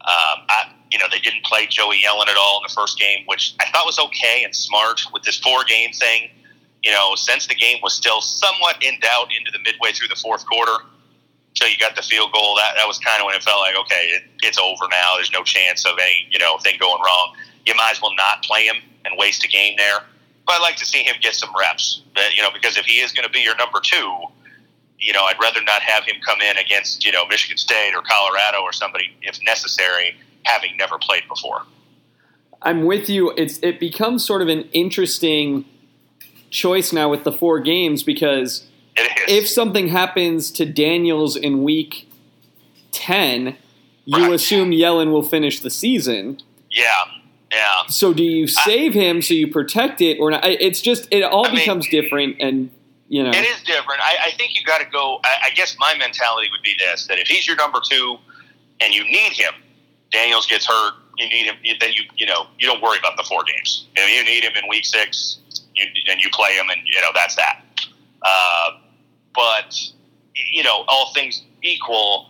[0.00, 3.24] Um, I, you know, they didn't play Joey Yellen at all in the first game,
[3.26, 6.30] which I thought was okay and smart with this four game thing.
[6.82, 10.16] You know, since the game was still somewhat in doubt into the midway through the
[10.16, 10.84] fourth quarter,
[11.50, 13.74] until you got the field goal, that, that was kind of when it felt like,
[13.76, 15.16] okay, it, it's over now.
[15.16, 17.34] There's no chance of any, you know, thing going wrong.
[17.66, 19.98] You might as well not play him and waste a game there.
[20.46, 23.00] But I'd like to see him get some reps, But, you know, because if he
[23.00, 24.16] is going to be your number two,
[24.98, 28.02] you know, I'd rather not have him come in against, you know, Michigan State or
[28.02, 31.62] Colorado or somebody, if necessary, having never played before.
[32.62, 33.32] I'm with you.
[33.36, 35.64] It's it becomes sort of an interesting
[36.50, 38.66] choice now with the four games because
[39.28, 42.08] if something happens to Daniels in week
[42.90, 43.56] ten,
[44.04, 44.32] you Right.
[44.32, 46.40] assume Yellen will finish the season.
[46.70, 46.86] yeah,
[47.52, 47.86] yeah.
[47.88, 50.44] So do you save him so you protect it or not?
[50.44, 52.70] It's just it all I mean- becomes different, and
[53.08, 54.00] you know, It is different.
[54.02, 55.20] I, I think you got to go.
[55.24, 58.16] I, I guess my mentality would be this: that if he's your number two,
[58.80, 59.54] and you need him,
[60.12, 60.94] Daniels gets hurt.
[61.16, 61.56] You need him.
[61.80, 63.86] Then you you know you don't worry about the four games.
[63.96, 65.38] You, know, you need him in week six,
[65.74, 67.64] you, and you play him, and you know that's that.
[68.22, 68.70] Uh,
[69.34, 69.74] but
[70.34, 72.28] you know, all things equal,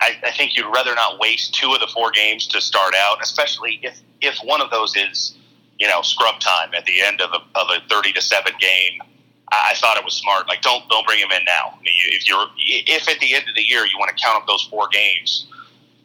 [0.00, 3.18] I, I think you'd rather not waste two of the four games to start out,
[3.22, 5.34] especially if if one of those is
[5.78, 9.00] you know scrub time at the end of a, of a thirty to seven game.
[9.52, 10.48] I thought it was smart.
[10.48, 11.74] Like, don't don't bring him in now.
[11.74, 14.40] I mean, if you're if at the end of the year you want to count
[14.40, 15.46] up those four games,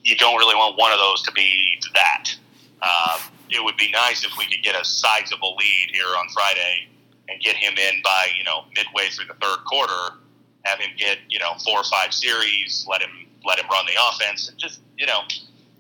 [0.03, 2.34] you don't really want one of those to be that.
[2.81, 6.88] Um, it would be nice if we could get a sizable lead here on Friday
[7.29, 10.17] and get him in by you know midway through the third quarter.
[10.63, 12.86] Have him get you know four or five series.
[12.89, 13.12] Let him
[13.45, 15.21] let him run the offense and just you know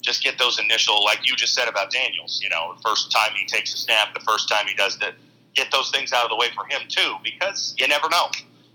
[0.01, 2.39] just get those initial like you just said about Daniels.
[2.43, 5.15] You know, first time he takes a snap, the first time he does that,
[5.55, 8.29] get those things out of the way for him too, because you never know.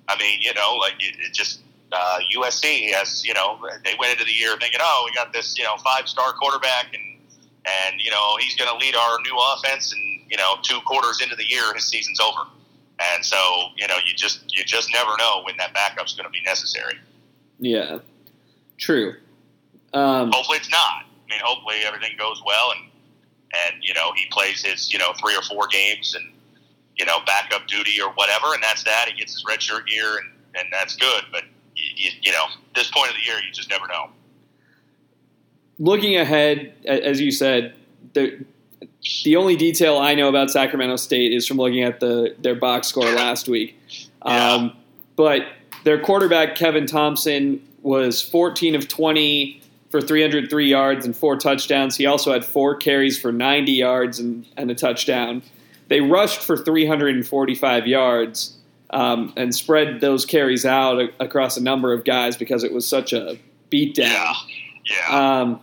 [0.08, 1.60] I mean, you know, like it, it just
[1.92, 5.56] uh, USC has, you know, they went into the year thinking, oh, we got this,
[5.58, 7.18] you know, five star quarterback, and
[7.66, 11.20] and you know he's going to lead our new offense, and you know, two quarters
[11.20, 12.48] into the year, his season's over.
[13.00, 13.36] And so,
[13.76, 16.94] you know, you just you just never know when that backup's going to be necessary.
[17.58, 17.98] yeah,
[18.78, 19.14] true.
[19.92, 21.04] Um, Hopefully, it's not.
[21.04, 22.90] I mean, hopefully everything goes well, and
[23.66, 26.32] and you know he plays his you know three or four games, and
[27.00, 29.06] you know backup duty or whatever, and that's that.
[29.08, 31.24] He gets his red shirt year, and and that's good.
[31.32, 34.10] But you, you, you know, this point of the year, you just never know.
[35.78, 37.74] looking ahead, as you said,
[38.12, 38.44] the
[39.24, 42.88] the only detail I know about Sacramento State is from looking at the their box
[42.88, 43.78] score last week.
[44.24, 44.52] Yeah.
[44.52, 44.76] Um,
[45.16, 45.46] but
[45.84, 51.96] their quarterback Kevin Thompson was 14 of 20 for 303 yards and four touchdowns.
[51.96, 55.42] He also had four carries for 90 yards and, and a touchdown.
[55.90, 58.56] They rushed for 345 yards
[58.90, 62.86] um, and spread those carries out a- across a number of guys because it was
[62.86, 63.36] such a
[63.70, 63.98] beatdown.
[63.98, 64.32] Yeah,
[64.86, 65.60] yeah, Um,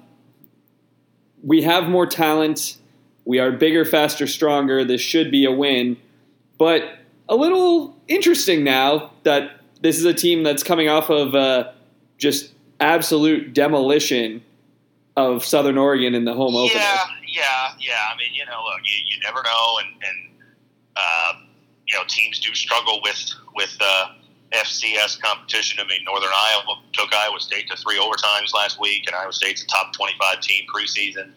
[1.43, 2.77] we have more talent.
[3.23, 4.83] We are bigger, faster, stronger.
[4.83, 5.95] This should be a win.
[6.57, 6.83] But
[7.29, 11.71] a little interesting now that this is a team that's coming off of uh,
[12.17, 14.43] just absolute demolition
[15.15, 16.79] of Southern Oregon in the home opener.
[17.37, 18.13] Yeah, yeah.
[18.13, 20.17] I mean, you know, look, you, you never know, and and
[20.95, 21.33] uh,
[21.87, 23.21] you know, teams do struggle with
[23.55, 24.07] with uh,
[24.51, 25.79] FCS competition.
[25.83, 29.63] I mean, Northern Iowa took Iowa State to three overtimes last week, and Iowa State's
[29.63, 31.31] a top 25 team preseason.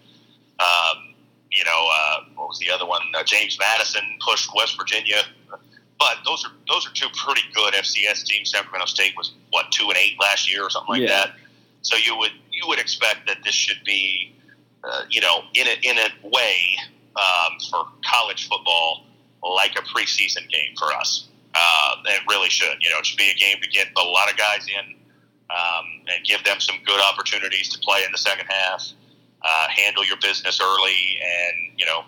[0.61, 1.15] Um,
[1.51, 3.03] you know, uh, what was the other one?
[3.15, 5.23] Uh, James Madison pushed West Virginia.
[5.99, 8.51] But those are those are two pretty good FCS teams.
[8.51, 11.09] Sacramento State was what two and eight last year or something like Yeah.
[11.09, 11.35] that.
[11.83, 14.35] So you would you would expect that this should be,
[14.85, 16.77] uh, you know, in a, in a way
[17.16, 19.05] um, for college football
[19.43, 21.29] like a preseason game for us.
[21.55, 22.77] Uh, it really should.
[22.81, 24.95] You know, it should be a game to get a lot of guys in
[25.51, 28.87] um, and give them some good opportunities to play in the second half.
[29.43, 32.05] Uh, handle your business early, and you know,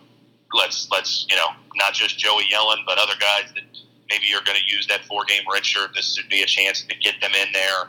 [0.52, 3.64] let's let's you know not just Joey Yellen, but other guys that
[4.10, 5.94] maybe you're going to use that four game redshirt.
[5.94, 7.82] This would be a chance to get them in there,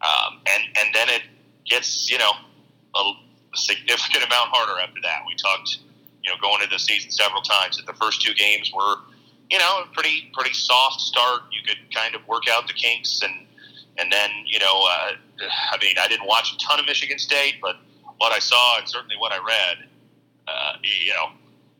[0.00, 1.22] um, and and then it
[1.66, 2.30] gets you know
[2.96, 3.12] a
[3.56, 5.22] significant amount harder after that.
[5.26, 5.78] We talked
[6.22, 8.96] you know going into the season several times that the first two games were
[9.50, 11.42] you know a pretty pretty soft start.
[11.52, 13.46] You could kind of work out the kinks and.
[14.00, 15.12] And then, you know, uh,
[15.72, 17.78] I mean, I didn't watch a ton of Michigan State, but
[18.18, 19.88] what I saw and certainly what I read,
[20.46, 21.32] uh, you know,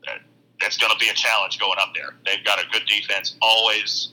[0.04, 0.22] that-
[0.60, 2.16] that's going to be a challenge going up there.
[2.26, 4.08] They've got a good defense always,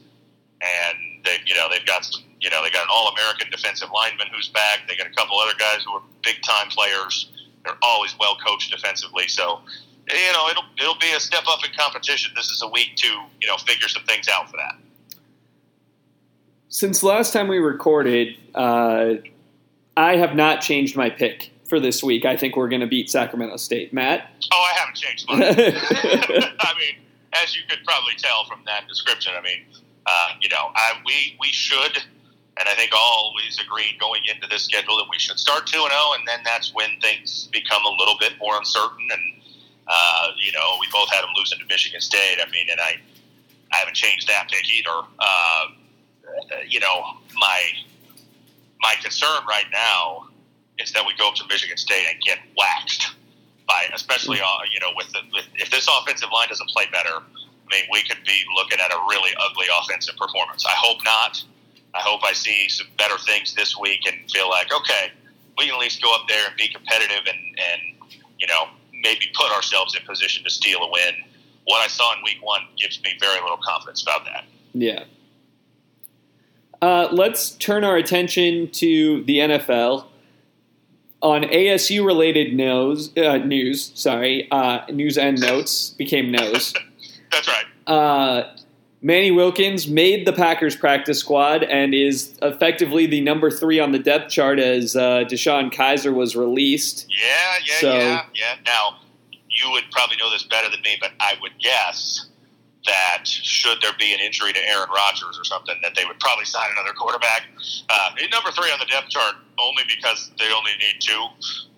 [0.61, 4.27] and they, you know, they've got some, you know, they got an All-American defensive lineman
[4.31, 4.81] who's back.
[4.87, 7.31] They got a couple other guys who are big-time players.
[7.65, 9.61] They're always well coached defensively, so
[10.09, 12.31] you know, it'll it'll be a step up in competition.
[12.35, 14.75] This is a week to you know figure some things out for that.
[16.69, 19.13] Since last time we recorded, uh,
[19.95, 22.25] I have not changed my pick for this week.
[22.25, 23.93] I think we're going to beat Sacramento State.
[23.93, 24.29] Matt?
[24.51, 25.41] Oh, I haven't changed mine.
[26.59, 26.95] I mean,
[27.41, 29.65] as you could probably tell from that description, I mean,
[30.05, 32.03] uh, you know, I, we we should,
[32.57, 35.81] and I think all always agreed going into this schedule that we should start two
[35.81, 39.07] and zero, and then that's when things become a little bit more uncertain.
[39.11, 39.41] And
[39.87, 42.37] uh, you know, we both had them losing to Michigan State.
[42.39, 42.99] I mean, and I
[43.73, 45.07] I haven't changed that pick either.
[45.19, 45.67] Uh,
[46.67, 47.03] you know,
[47.35, 47.61] my
[48.81, 50.27] my concern right now
[50.79, 53.15] is that we go up to Michigan State and get waxed
[53.67, 57.17] by, especially uh, you know, with, the, with if this offensive line doesn't play better.
[57.17, 60.65] I mean, we could be looking at a really ugly offensive performance.
[60.65, 61.43] I hope not.
[61.95, 65.11] I hope I see some better things this week and feel like okay,
[65.57, 68.67] we can at least go up there and be competitive and and you know
[69.01, 71.15] maybe put ourselves in position to steal a win.
[71.65, 74.45] What I saw in week one gives me very little confidence about that.
[74.73, 75.05] Yeah.
[76.81, 80.05] Uh, let's turn our attention to the NFL.
[81.21, 86.73] On ASU related news, uh, news, sorry, uh, news and notes became no's.
[87.31, 87.65] That's right.
[89.05, 93.99] Manny Wilkins made the Packers practice squad and is effectively the number three on the
[93.99, 97.05] depth chart as uh, DeShone Kizer was released.
[97.07, 98.55] Yeah, yeah, So- yeah, yeah.
[98.65, 98.97] Now,
[99.47, 102.25] you would probably know this better than me, but I would guess
[102.87, 106.45] that should there be an injury to Aaron Rodgers or something, that they would probably
[106.45, 107.43] sign another quarterback.
[107.87, 111.27] Uh, number three on the depth chart only because they only need two.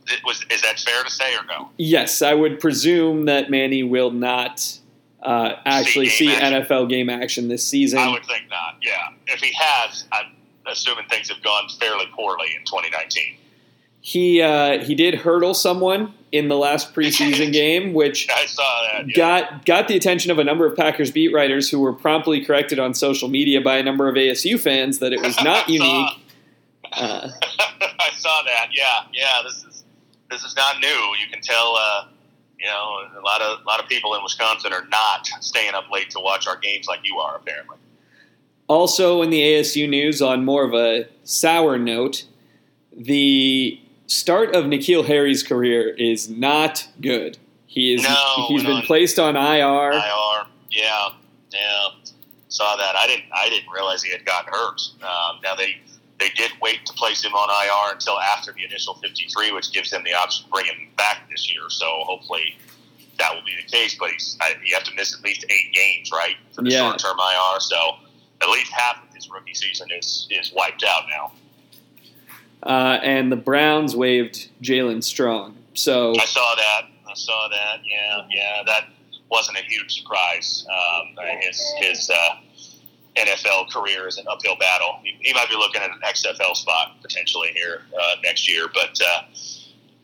[0.07, 1.69] It was is that fair to say or no?
[1.75, 4.76] Yes, I would presume that Manny will not
[5.23, 6.53] uh, actually See see action.
[6.63, 7.99] NFL game action this season.
[7.99, 8.77] I would think not.
[8.81, 10.27] Yeah, if he has, I'm
[10.65, 13.37] assuming things have gone fairly poorly in 2019.
[14.01, 19.07] He uh, he did hurdle someone in the last preseason game, which I saw that.
[19.09, 19.15] Yeah.
[19.15, 22.79] got got the attention of a number of Packers beat writers who were promptly corrected
[22.79, 25.71] on social media by a number of ASU fans that it was not I saw-
[25.73, 26.09] unique.
[26.93, 27.29] Uh,
[27.99, 28.69] I saw that.
[28.71, 29.41] Yeah, yeah.
[29.43, 29.83] This is
[30.31, 30.87] this is not new.
[30.87, 31.75] You can tell.
[32.59, 35.91] You know, a lot of a lot of people in Wisconsin are not staying up
[35.91, 37.35] late to watch our games like you are.
[37.35, 37.77] Apparently,
[38.67, 42.23] also, in the ASU news, on more of a sour note,
[42.95, 47.37] the start of N'Keal Harry's career is not good.
[47.67, 49.91] He is No, he's been on- placed on IR.
[49.93, 50.47] IR.
[50.71, 51.09] Yeah,
[51.53, 51.87] yeah.
[52.49, 52.95] Saw that.
[52.95, 53.25] I didn't.
[53.35, 54.81] I didn't realize he had gotten hurt.
[55.03, 55.79] Um, now they
[56.19, 59.91] they did wait to place him on IR until after the initial 53, which gives
[59.91, 61.61] them the option to bring him back this year.
[61.69, 62.57] So hopefully
[63.19, 63.95] that will be the case.
[63.99, 66.89] But he's I, you have to miss at least eight games, right, for the Yeah.
[66.89, 67.59] short term IR.
[67.59, 67.77] So
[68.41, 71.31] at least half of his rookie season is is wiped out now.
[72.63, 75.55] Uh, and the Browns waived Jaelen Strong.
[75.75, 76.81] So I saw that.
[77.07, 77.81] I saw that.
[77.85, 78.63] Yeah, yeah.
[78.65, 78.85] That
[79.29, 80.65] wasn't a huge surprise.
[80.71, 82.37] Um, his his uh,
[83.17, 84.99] NFL career is an uphill battle.
[85.03, 88.99] He, he might be looking at an XFL spot potentially here uh, next year, but.
[89.01, 89.21] Uh,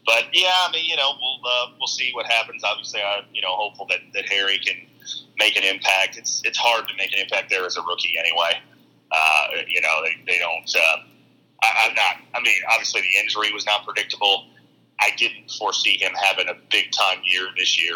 [0.06, 2.62] but yeah, I mean, you know, we'll uh, we'll see what happens.
[2.62, 4.76] Obviously, I'm you know hopeful that, that Harry can
[5.38, 6.18] make an impact.
[6.18, 8.60] It's it's hard to make an impact there as a rookie anyway.
[9.12, 10.70] Uh, you know, they, they don't.
[10.76, 10.98] Uh,
[11.64, 12.16] I, I'm not.
[12.36, 14.48] I mean, obviously the injury was not predictable.
[15.00, 17.96] I didn't foresee him having a big time year this year.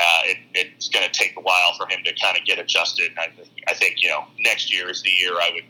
[0.00, 3.12] Uh, it, it's going to take a while for him to kind of get adjusted.
[3.18, 3.28] I,
[3.68, 5.64] I think you know next year is the year I would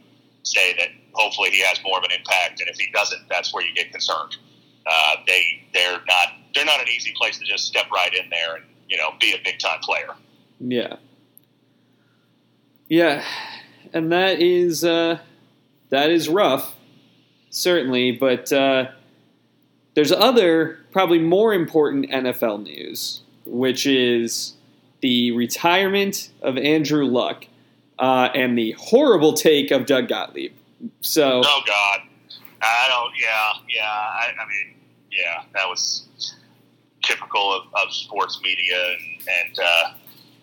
[0.44, 3.64] say that hopefully he has more of an impact, and if he doesn't, that's where
[3.64, 4.36] you get concerned.
[4.86, 8.56] Uh, they they're not they're not an easy place to just step right in there
[8.56, 10.14] and you know be a big time player.
[10.60, 10.96] Yeah,
[12.88, 13.24] yeah,
[13.92, 15.18] and that is uh,
[15.90, 16.76] that is rough,
[17.50, 18.12] certainly.
[18.12, 18.86] But uh,
[19.94, 24.54] there's other probably more important NFL news, which is
[25.00, 27.46] the retirement of Andrew Luck
[27.98, 30.52] uh, and the horrible take of Doug Gottlieb.
[31.00, 32.00] So, oh God,
[32.62, 33.12] I don't.
[33.20, 33.82] Yeah, yeah.
[33.82, 34.76] I, I mean,
[35.10, 36.08] yeah, that was
[37.02, 39.94] typical of, of sports media, and, and uh,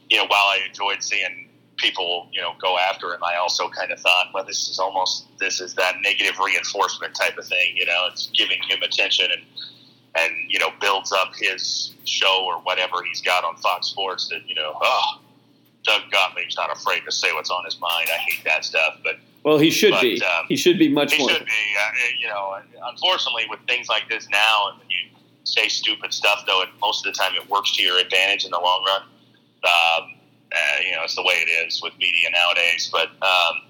[0.10, 3.92] you know, while I enjoyed seeing people, you know, go after him, I also kind
[3.92, 7.76] of thought, well, this is almost this is that negative reinforcement type of thing.
[7.76, 9.42] You know, it's giving him attention and
[10.18, 14.28] and you know builds up his show or whatever he's got on Fox Sports.
[14.30, 15.20] That you know, oh,
[15.84, 18.10] Doug Gottlieb's not afraid to say what's on his mind.
[18.14, 19.16] I hate that stuff, but.
[19.44, 20.22] Well, he should but, be.
[20.22, 21.30] Um, he should be much he more.
[21.30, 21.52] He should be.
[21.80, 22.58] Uh, you know,
[22.92, 24.98] unfortunately, with things like this now, and when you
[25.46, 28.52] say stupid stuff, though, it, most of the time it works to your advantage in
[28.52, 29.02] the long run.
[29.64, 30.16] Um,
[30.52, 32.90] uh, you know, it's the way it is with media nowadays.
[32.92, 33.62] But um,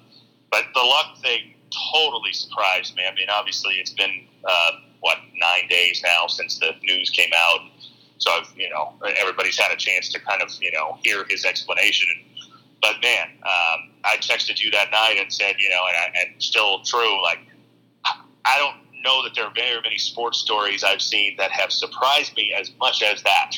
[0.52, 1.54] but the luck thing
[1.94, 3.04] totally surprised me.
[3.10, 4.72] I mean, obviously, it's been uh,
[5.08, 7.62] what nine days now since the news came out,
[8.18, 11.46] so I've, you know everybody's had a chance to kind of you know hear his
[11.46, 12.10] explanation.
[12.82, 16.42] But man, um, I texted you that night and said, you know, and, I, and
[16.42, 17.22] still true.
[17.24, 17.40] Like,
[18.06, 22.36] I don't know that there are very many sports stories I've seen that have surprised
[22.36, 23.52] me as much as that.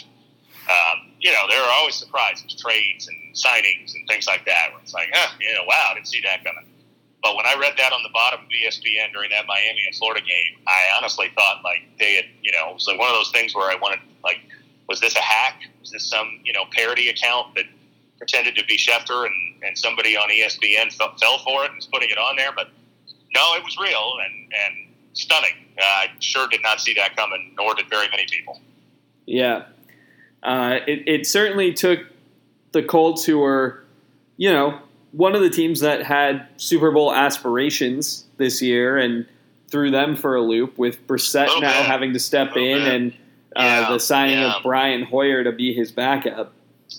[0.69, 4.69] Um, you know, there are always surprises, trades and signings and things like that.
[4.71, 6.65] Where it's like, huh, you know, wow, I didn't see that coming.
[7.21, 10.21] But when I read that on the bottom of ESPN during that Miami and Florida
[10.21, 13.31] game, I honestly thought like they had, you know, it was like one of those
[13.31, 14.39] things where I wanted like,
[14.87, 15.61] was this a hack?
[15.81, 17.65] Was this some, you know, parody account that
[18.17, 21.87] pretended to be Schefter and, and somebody on ESPN fell, fell for it and was
[21.87, 22.51] putting it on there?
[22.55, 22.69] But
[23.35, 25.53] no, it was real and, and stunning.
[25.77, 28.59] Uh, I sure did not see that coming, nor did very many people.
[29.25, 29.65] Yeah.
[30.41, 31.99] Uh, it, it certainly took
[32.71, 33.83] the Colts, who were,
[34.37, 34.79] you know,
[35.11, 39.25] one of the teams that had Super Bowl aspirations this year, and
[39.69, 41.85] threw them for a loop with Brissett now bit.
[41.85, 42.93] having to step in bit.
[42.93, 43.11] and
[43.55, 44.55] uh, yeah, the signing yeah.
[44.55, 46.53] of Brian Hoyer to be his backup.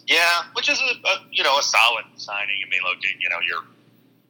[0.07, 2.57] Yeah, which is a, a, you know a solid signing.
[2.65, 3.65] I mean, look, you know you're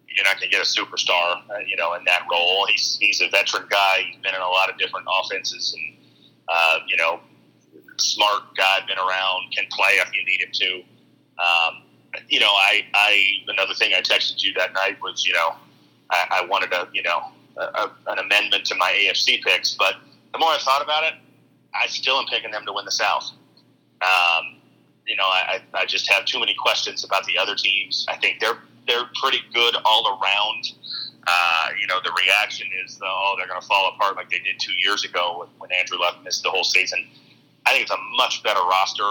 [0.08, 2.66] you're not going to get a superstar, uh, you know, in that role.
[2.66, 4.02] He's he's a veteran guy.
[4.06, 5.96] He's been in a lot of different offenses, and
[6.48, 7.20] uh, you know,
[7.98, 10.82] smart guy, been around, can play if you need him to.
[11.42, 11.82] Um,
[12.28, 15.54] you know, I, I another thing I texted you that night was, you know,
[16.10, 17.22] I, I wanted a, you know,
[17.56, 19.96] a, a, an amendment to my AFC picks, but
[20.32, 21.14] the more I thought about it,
[21.74, 23.30] I still am picking them to win the South.
[24.02, 24.56] Um,
[25.06, 28.06] you know, I, I just have too many questions about the other teams.
[28.08, 30.72] I think they're they're pretty good all around.
[31.26, 34.58] Uh, you know, the reaction is, oh, they're going to fall apart like they did
[34.58, 37.06] two years ago when Andrew Luck missed the whole season.
[37.66, 39.10] I think it's a much better roster.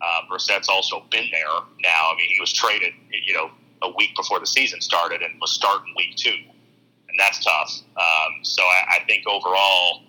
[0.00, 1.48] Uh, Brissett's also been there
[1.80, 2.10] now.
[2.12, 3.50] I mean, he was traded, you know,
[3.82, 7.72] a week before the season started and was starting week two, and that's tough.
[7.96, 10.02] Um, so I, I think overall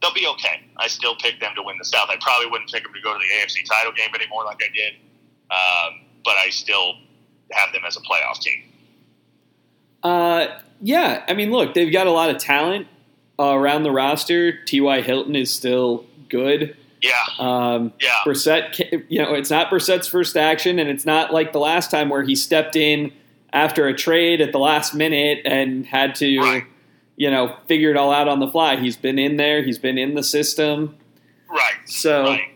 [0.00, 0.62] they'll be okay.
[0.78, 2.08] I still pick them to win the South.
[2.10, 4.68] I probably wouldn't pick them to go to the AFC title game anymore like I
[4.74, 4.94] did,
[5.50, 6.94] um, but I still
[7.52, 8.64] have them as a playoff team.
[10.02, 10.46] Uh,
[10.80, 11.24] yeah.
[11.28, 12.88] I mean, look, they've got a lot of talent
[13.38, 14.64] uh, around the roster.
[14.64, 15.00] T.Y.
[15.02, 16.76] Hilton is still good.
[17.02, 17.12] Yeah.
[17.38, 18.10] Um, yeah.
[18.24, 22.08] Brissett, you know, it's not Brissett's first action, and it's not like the last time
[22.08, 23.12] where he stepped in
[23.52, 26.64] after a trade at the last minute and had to, right.
[27.16, 28.76] you know, figure it all out on the fly.
[28.76, 29.62] He's been in there.
[29.62, 30.96] He's been in the system.
[31.50, 31.86] Right.
[31.86, 32.48] So, right.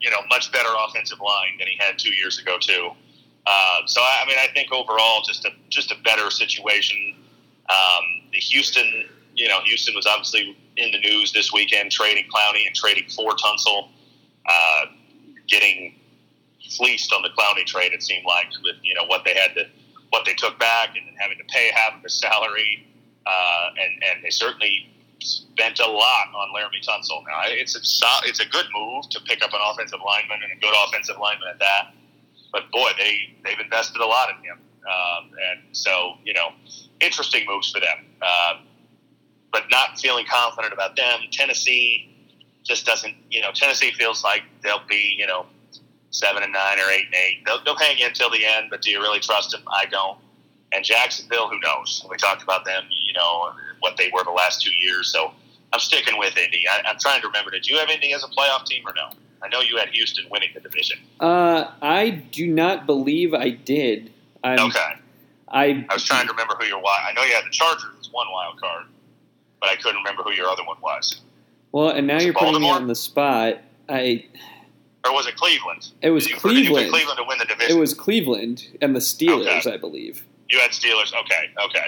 [0.00, 2.90] you know, much better offensive line than he had two years ago too.
[3.46, 7.14] Uh, so I mean, I think overall, just a just a better situation.
[7.68, 12.66] Um, the Houston, you know, Houston was obviously in the news this weekend, trading Clowney
[12.66, 13.88] and trading for Tunsil,
[14.46, 14.86] uh,
[15.48, 15.94] getting
[16.70, 17.92] fleeced on the Clowney trade.
[17.92, 19.66] It seemed like with you know what they had to,
[20.10, 22.86] what they took back, and then having to pay half of his salary,
[23.26, 24.88] uh, and and they certainly
[25.20, 27.22] spent a lot on Laremy Tunsil.
[27.26, 30.60] Now it's a it's a good move to pick up an offensive lineman and a
[30.60, 31.94] good offensive lineman at that.
[32.52, 36.48] But boy, they they've invested a lot in him, um, and so you know,
[37.00, 38.06] interesting moves for them.
[38.20, 38.54] Uh,
[39.52, 41.20] but not feeling confident about them.
[41.30, 42.08] Tennessee
[42.64, 45.46] just doesn't, you know, Tennessee feels like they'll be, you know,
[46.10, 47.44] seven and nine or eight and eight.
[47.44, 49.62] They'll, they'll hang in till the end, but do you really trust them?
[49.68, 50.18] I don't.
[50.72, 52.04] And Jacksonville, who knows?
[52.08, 55.12] We talked about them, you know, what they were the last two years.
[55.12, 55.32] So
[55.72, 56.64] I'm sticking with Indy.
[56.68, 57.50] I, am trying to remember.
[57.50, 59.10] Did you have Indy as a playoff team or no?
[59.42, 60.98] I know you had Houston winning the division.
[61.20, 64.12] Uh, I do not believe I did.
[64.44, 64.94] I'm, Okay.
[65.48, 67.00] I I was trying to remember who your wild.
[67.06, 68.86] I know you had the Chargers as one wild card,
[69.62, 71.20] but I couldn't remember who your other one was.
[71.70, 72.74] well, and now Was you're putting me Baltimore?
[72.82, 73.58] on the spot.
[73.88, 74.26] I
[75.06, 75.88] Or was it Cleveland?
[76.02, 76.90] it was you, Cleveland.
[76.90, 77.76] Cleveland to win the division?
[77.76, 79.72] It was Cleveland and the Steelers, Okay.
[79.72, 80.24] I believe.
[80.48, 81.14] You had Steelers.
[81.14, 81.86] Okay, okay.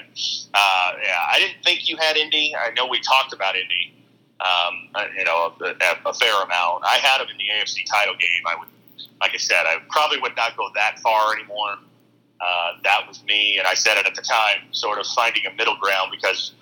[0.55, 2.55] Uh, yeah, I didn't think you had Indy.
[2.59, 3.93] I know we talked about Indy.
[4.41, 6.85] Um, uh, you know, a, a fair amount.
[6.85, 8.43] I had them in the AFC title game.
[8.47, 8.69] I would,
[9.21, 11.77] like I said, I probably would not go that far anymore.
[12.41, 15.53] Uh, that was me, and I said it at the time, sort of finding a
[15.55, 16.53] middle ground because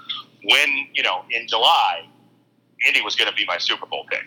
[0.44, 2.06] when you know in July,
[2.86, 4.24] Indy was going to be my Super Bowl pick.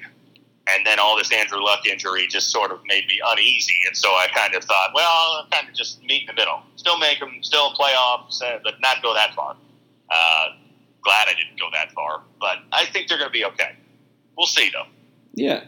[0.74, 3.78] And then all this Andrew Luck injury just sort of made me uneasy.
[3.86, 6.64] And so I kind of thought, well, I'll kind of just meet in the middle.
[6.76, 9.56] Still make them, still playoffs, uh, but not go that far.
[10.10, 10.46] Uh,
[11.04, 12.22] glad I didn't go that far.
[12.40, 13.76] But I think they're going to be okay.
[14.36, 14.88] We'll see, though.
[15.34, 15.66] Yeah.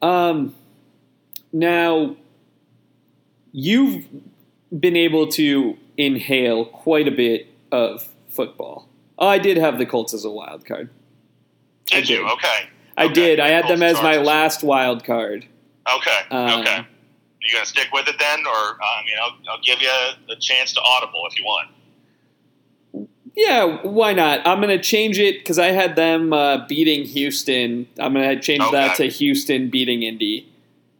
[0.00, 0.56] Um,
[1.52, 2.16] now,
[3.52, 4.04] you've
[4.76, 8.88] been able to inhale quite a bit of football.
[9.18, 10.90] Oh, I did have the Colts as a wild card.
[11.92, 12.28] I Did you?
[12.30, 12.68] Okay.
[12.96, 13.14] I Okay.
[13.14, 13.40] did.
[13.40, 15.46] I had them as my last wild card.
[15.96, 16.18] Okay.
[16.30, 16.86] Uh, okay.
[17.42, 18.40] You going to stick with it then?
[18.46, 19.88] Or, uh, I mean, I'll, I'll give you
[20.30, 21.68] a chance to audible if you want.
[23.34, 24.46] Yeah, why not?
[24.46, 27.88] I'm going to change it because I had them uh, beating Houston.
[27.98, 30.52] I'm going to change that to Houston beating Indy.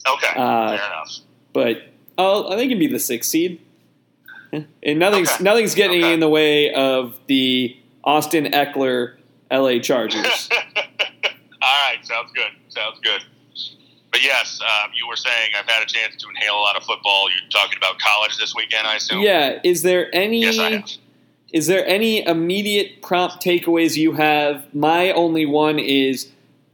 [0.09, 0.29] Okay.
[0.35, 1.19] Uh, Fair enough.
[1.53, 1.83] But
[2.17, 3.61] I'll, I think it can be the sixth seed.
[4.83, 5.45] And nothing's Okay.
[5.45, 6.13] nothing's getting Okay.
[6.13, 9.17] in the way of the Austin Ekeler
[9.51, 10.49] LA Chargers.
[10.77, 12.51] All right, sounds good.
[12.69, 13.23] Sounds good.
[14.11, 16.83] But yes, um, you were saying I've had a chance to inhale a lot of
[16.83, 17.31] football.
[17.31, 19.23] You're talking about college this weekend, I assume.
[19.23, 20.91] yeah, is there any Yes, I have.
[21.53, 24.67] is there any immediate prompt takeaways you have?
[24.75, 26.31] My only one is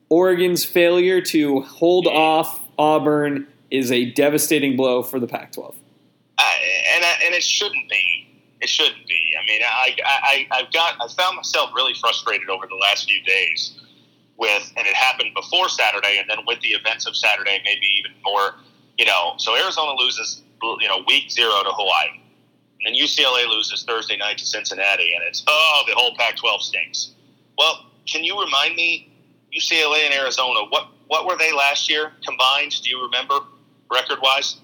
[0.08, 5.74] Oregon's failure to hold off Auburn is a devastating blow for the Pac-12.
[6.38, 6.54] I,
[6.94, 8.17] and I, and it shouldn't be.
[8.60, 9.34] It shouldn't be.
[9.40, 13.22] I mean, I, I I've got I found myself really frustrated over the last few
[13.22, 13.78] days
[14.36, 18.12] with, and it happened before Saturday, and then with the events of Saturday, maybe even
[18.24, 18.54] more.
[18.96, 22.20] You know, so Arizona loses, you know, week zero to Hawaii,
[22.84, 27.12] and then UCLA loses Thursday night to Cincinnati, and it's oh, the whole Pac-12 stinks.
[27.56, 29.12] Well, can you remind me,
[29.56, 32.74] UCLA and Arizona, what what were they last year combined?
[32.82, 33.38] Do you remember
[33.90, 34.56] record-wise?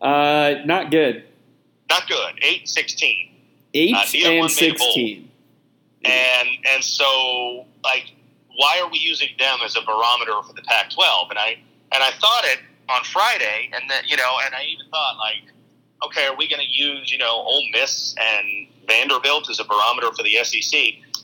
[0.00, 1.24] Uh, not good.
[1.92, 2.38] Not good.
[2.42, 3.28] Eight and sixteen.
[3.74, 4.48] Eight Uh, and made a bowl.
[4.48, 5.30] sixteen.
[6.04, 8.06] and and so like
[8.56, 11.30] why are we using them as a barometer for the Pac-12?
[11.30, 11.56] And I
[11.92, 15.42] and I thought it on Friday, and then you know, and I even thought like,
[16.06, 20.12] okay, are we going to use you know Ole Miss and Vanderbilt as a barometer
[20.16, 20.80] for the SEC?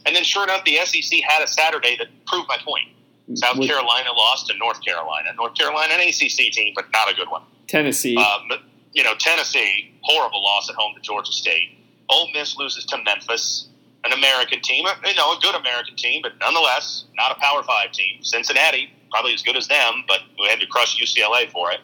[0.07, 2.89] And then sure enough, the SEC had a Saturday that proved my point.
[3.35, 5.29] South With Carolina lost to North Carolina.
[5.37, 7.43] North Carolina, an ACC team, but not a good one.
[7.67, 8.17] Tennessee.
[8.17, 8.49] Um,
[8.95, 11.77] you know, Tennessee, horrible loss at home to Georgia State.
[12.09, 13.69] Ole Miss loses to Memphis,
[14.05, 17.63] an American team, uh, you know, a good American team, but nonetheless, not a Power
[17.63, 18.23] Five team.
[18.23, 21.81] Cincinnati, probably as good as them, but we had to crush UCLA for it.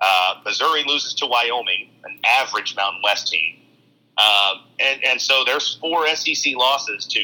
[0.00, 3.56] Uh, Missouri loses to Wyoming, an average Mountain West team.
[4.16, 7.20] Um, and, and so there's four SEC losses to,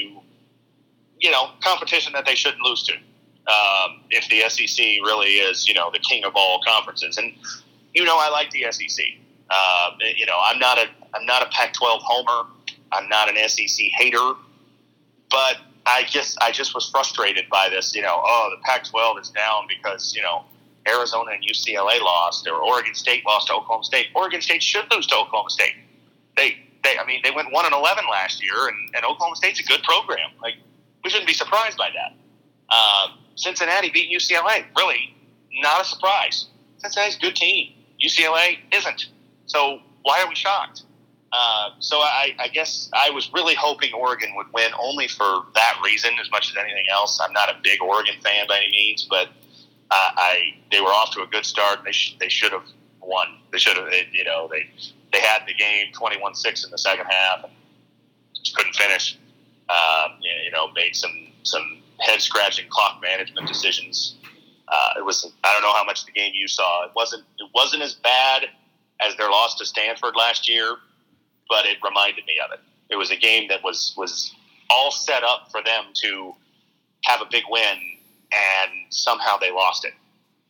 [1.18, 2.93] you know, competition that they shouldn't lose to.
[2.93, 7.16] Um, if the SEC really is, you know, the king of all conferences.
[7.16, 7.32] And
[7.95, 9.05] you know I like the SEC.
[9.51, 12.49] Uh, you know I'm not a I'm not a Pac-12 homer.
[12.92, 14.32] I'm not an SEC hater,
[15.30, 17.94] but I just I just was frustrated by this.
[17.94, 20.44] You know, oh the Pac-12 is down because you know
[20.88, 24.07] Arizona and UCLA lost, or Oregon State lost to Oklahoma State.
[24.14, 25.74] Oregon State should lose to Oklahoma State.
[26.36, 29.61] They they I mean they went one and eleven last year, and, and Oklahoma State's
[29.61, 30.30] a good program.
[30.42, 30.55] Like
[31.05, 32.14] we shouldn't be surprised by that.
[32.68, 34.64] Uh, Cincinnati beat UCLA.
[34.76, 35.14] Really,
[35.62, 36.47] not a surprise.
[36.78, 37.72] Cincinnati's a good team.
[38.03, 39.07] UCLA isn't.
[39.47, 40.82] So why are we shocked?
[41.32, 45.80] Uh, so I, I guess I was really hoping Oregon would win only for that
[45.84, 47.20] reason as much as anything else.
[47.20, 49.28] I'm not a big Oregon fan by any means, but
[49.90, 51.80] uh, I they were off to a good start.
[51.84, 52.64] They sh- they should have
[53.03, 53.38] won.
[53.53, 53.88] They should have.
[54.12, 54.70] You know they
[55.12, 57.53] they had the game 21-6 in the second half and
[58.34, 59.18] just couldn't finish.
[59.68, 64.16] Uh, you know made some some head scratching clock management decisions.
[64.68, 66.84] Uh, it was I don't know how much the game you saw.
[66.84, 68.47] It wasn't it wasn't as bad
[69.01, 70.76] as their loss to Stanford last year,
[71.49, 72.61] but it reminded me of it.
[72.90, 74.34] It was a game that was was
[74.70, 76.34] all set up for them to
[77.05, 77.78] have a big win,
[78.32, 79.92] and somehow they lost it.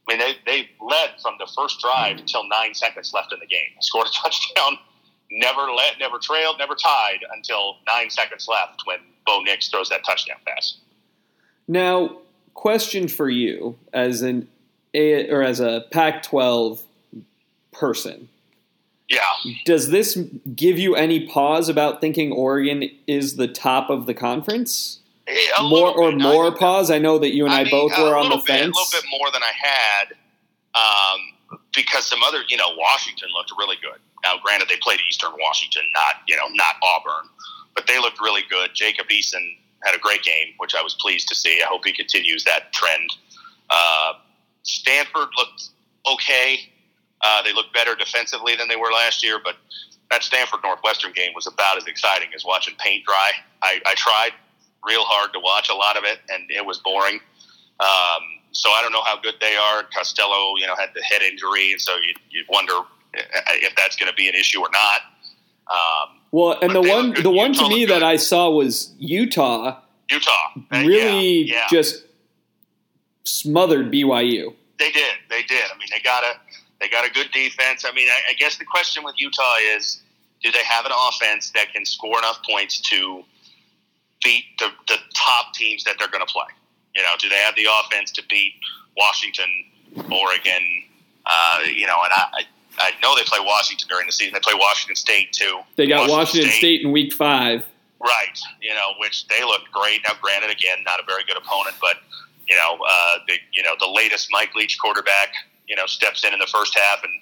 [0.08, 3.46] I mean, they, they led from the first drive until nine seconds left in the
[3.46, 3.70] game.
[3.80, 4.78] Scored a touchdown,
[5.30, 10.04] never led, never trailed, never tied until nine seconds left when Bo Nix throws that
[10.04, 10.78] touchdown pass.
[11.66, 12.18] Now,
[12.54, 14.48] question for you as an
[14.94, 16.80] or as a Pac-12
[17.72, 18.28] person.
[19.08, 19.20] Yeah.
[19.64, 20.16] Does this
[20.54, 25.00] give you any pause about thinking Oregon is the top of the conference?
[25.58, 26.20] A more or bit.
[26.20, 26.90] more I- pause?
[26.90, 28.62] I know that you and I, mean, both were on the bit, fence.
[28.62, 30.14] A little bit more than I had,
[30.74, 34.00] um, because some other, you know, Washington looked really good.
[34.24, 37.28] Now, granted, they played Eastern Washington, not you know, not Auburn,
[37.74, 38.70] but they looked really good.
[38.74, 41.60] Jacob Eason had a great game, which I was pleased to see.
[41.62, 43.10] I hope he continues that trend.
[43.70, 44.14] Uh,
[44.62, 45.68] Stanford looked
[46.12, 46.72] okay.
[47.22, 49.56] Uh, they look better defensively than they were last year, but
[50.10, 53.30] that Stanford Northwestern game was about as exciting as watching paint dry.
[53.62, 54.30] I, I tried
[54.84, 57.20] real hard to watch a lot of it, and it was boring.
[57.80, 59.82] Um, so I don't know how good they are.
[59.94, 62.72] Costello, you know, had the head injury, and so you you wonder
[63.14, 65.00] if that's going to be an issue or not.
[65.68, 68.02] Um, well, and the one the one Utah to me that.
[68.02, 71.66] I saw was Utah Utah Uh, really yeah, yeah.
[71.70, 72.04] just
[73.24, 74.54] smothered BYU.
[74.78, 75.14] They did.
[75.30, 75.64] They did.
[75.64, 76.34] I mean, they got a
[76.80, 77.84] they got a good defense.
[77.86, 80.02] I mean, I, I guess the question with Utah is,
[80.42, 83.22] do they have an offense that can score enough points to
[84.22, 86.46] beat the, the top teams that they're going to play?
[86.94, 88.54] You know, do they have the offense to beat
[88.96, 89.48] Washington,
[90.10, 90.62] Oregon?
[91.24, 92.42] Uh, you know, and I.
[92.78, 94.34] I know they play Washington during the season.
[94.34, 95.60] They play Washington State too.
[95.76, 96.82] They got Washington, State.
[96.82, 97.64] in week five.
[98.02, 100.02] Right, you know, which they looked great.
[100.06, 101.96] Now, granted, again, not a very good opponent, but
[102.46, 105.32] you know, uh, the you know the latest Mike Leach quarterback,
[105.68, 107.12] you know, steps in in the first half and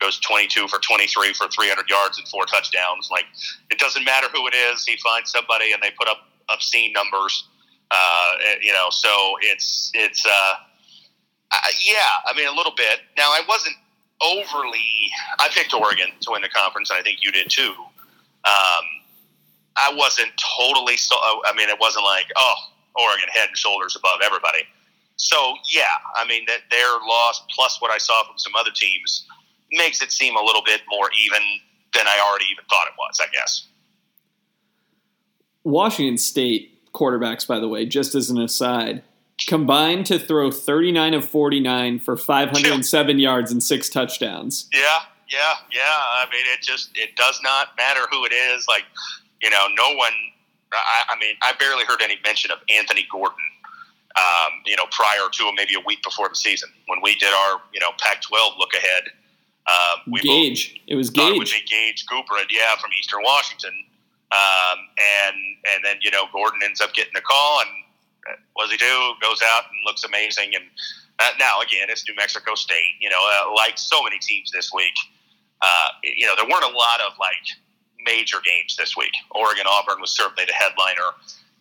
[0.00, 3.08] goes 22 for 23 for 300 yards and four touchdowns.
[3.10, 3.24] Like,
[3.70, 4.84] it doesn't matter who it is.
[4.84, 7.48] He finds somebody and they put up obscene numbers.
[7.90, 10.54] Uh, you know, so it's it's uh,
[11.52, 11.94] uh, yeah.
[12.26, 13.00] I mean, a little bit.
[13.16, 13.76] Now, I wasn't
[14.20, 15.10] overly.
[15.38, 17.74] I picked Oregon to win the conference, and I think you did too.
[18.44, 18.84] Um,
[19.76, 21.14] I wasn't totally so.
[21.16, 22.54] I mean, it wasn't like oh,
[22.96, 24.64] Oregon head and shoulders above everybody.
[25.16, 29.26] So yeah, I mean that their loss plus what I saw from some other teams
[29.72, 31.40] makes it seem a little bit more even
[31.94, 33.20] than I already even thought it was.
[33.20, 33.66] I guess.
[35.64, 39.02] Washington State quarterbacks, by the way, just as an aside,
[39.46, 44.68] combined to throw 39 of 49 for 507 yards and six touchdowns.
[44.72, 44.80] Yeah,
[45.30, 45.82] yeah, yeah.
[45.82, 48.66] I mean, it just it does not matter who it is.
[48.68, 48.84] Like,
[49.42, 50.12] you know, no one.
[50.72, 53.38] I, I mean, I barely heard any mention of Anthony Gordon.
[54.16, 57.60] Um, you know, prior to maybe a week before the season when we did our
[57.74, 59.12] you know Pac-12 look ahead.
[59.66, 60.80] Um, we Gage.
[60.86, 61.68] It was thought it would Gage.
[61.68, 63.72] be Gage Gubrud, yeah, from Eastern Washington.
[64.32, 65.36] Um, and
[65.72, 67.70] and then you know Gordon ends up getting the call, and
[68.30, 69.12] uh, what does he do?
[69.20, 70.52] Goes out and looks amazing.
[70.54, 70.64] And
[71.18, 72.96] uh, now again, it's New Mexico State.
[73.00, 74.94] You know, uh, like so many teams this week,
[75.62, 77.44] uh, you know there weren't a lot of like
[78.04, 79.12] major games this week.
[79.30, 81.14] Oregon Auburn was certainly the headliner.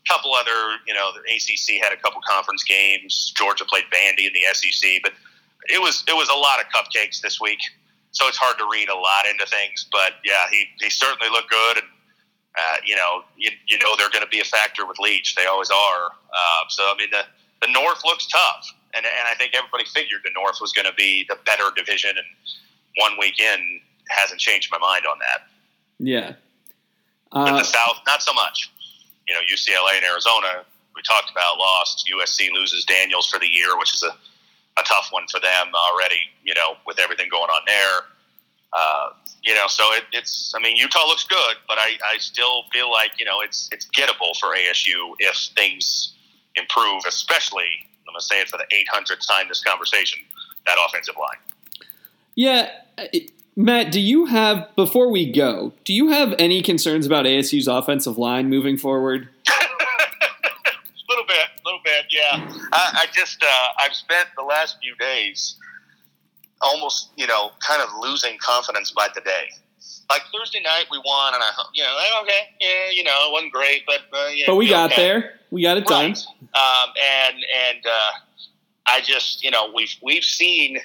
[0.07, 3.33] Couple other, you know, the ACC had a couple conference games.
[3.35, 5.13] Georgia played Vandy in the SEC, but
[5.67, 7.59] it was it was a lot of cupcakes this week
[8.15, 9.85] so it's hard to read a lot into things.
[9.91, 11.87] But yeah, he, he certainly looked good, and
[12.55, 15.35] uh, you know you, you know they're going to be a factor with Leach.
[15.35, 16.15] They always are.
[16.31, 17.23] Uh, so I mean the
[17.61, 20.95] the North looks tough, and and I think everybody figured the North was going to
[20.95, 22.25] be the better division, and
[22.97, 25.47] one week in hasn't changed my mind on that.
[25.99, 26.33] Yeah.
[27.31, 28.71] But Uh, the South, not so much.
[29.27, 30.65] You know, UCLA and Arizona,
[30.95, 32.09] we talked about lost.
[32.13, 34.11] USC loses Daniels for the year, which is a,
[34.79, 37.99] a tough one for them already, you know, with everything going on there.
[38.73, 39.09] Uh,
[39.43, 42.91] you know, so it, it's, I mean, Utah looks good, but I, I still feel
[42.91, 46.13] like, you know, it's, it's gettable for ASU if things
[46.55, 47.69] improve, especially,
[48.07, 50.19] I'm going to say it for the 800th time this conversation,
[50.65, 51.87] that offensive line.
[52.35, 52.69] yeah.
[52.97, 57.67] it- Matt, do you have, before we go, do you have any concerns about ASU's
[57.67, 59.29] offensive line moving forward?
[59.47, 59.51] A
[61.09, 62.49] little bit, a little bit, yeah.
[62.73, 65.55] I, I just, uh, I've spent the last few days
[66.61, 69.49] almost, you know, kind of losing confidence by the day.
[70.09, 73.31] Like Thursday night, we won, and I, you know, like, okay, yeah, you know, it
[73.31, 75.01] wasn't great, but uh, yeah, But we got okay.
[75.01, 75.33] there.
[75.49, 76.11] We got it done.
[76.11, 76.25] Right.
[76.53, 78.11] Um, and and uh,
[78.85, 80.79] I just, you know, we've we've seen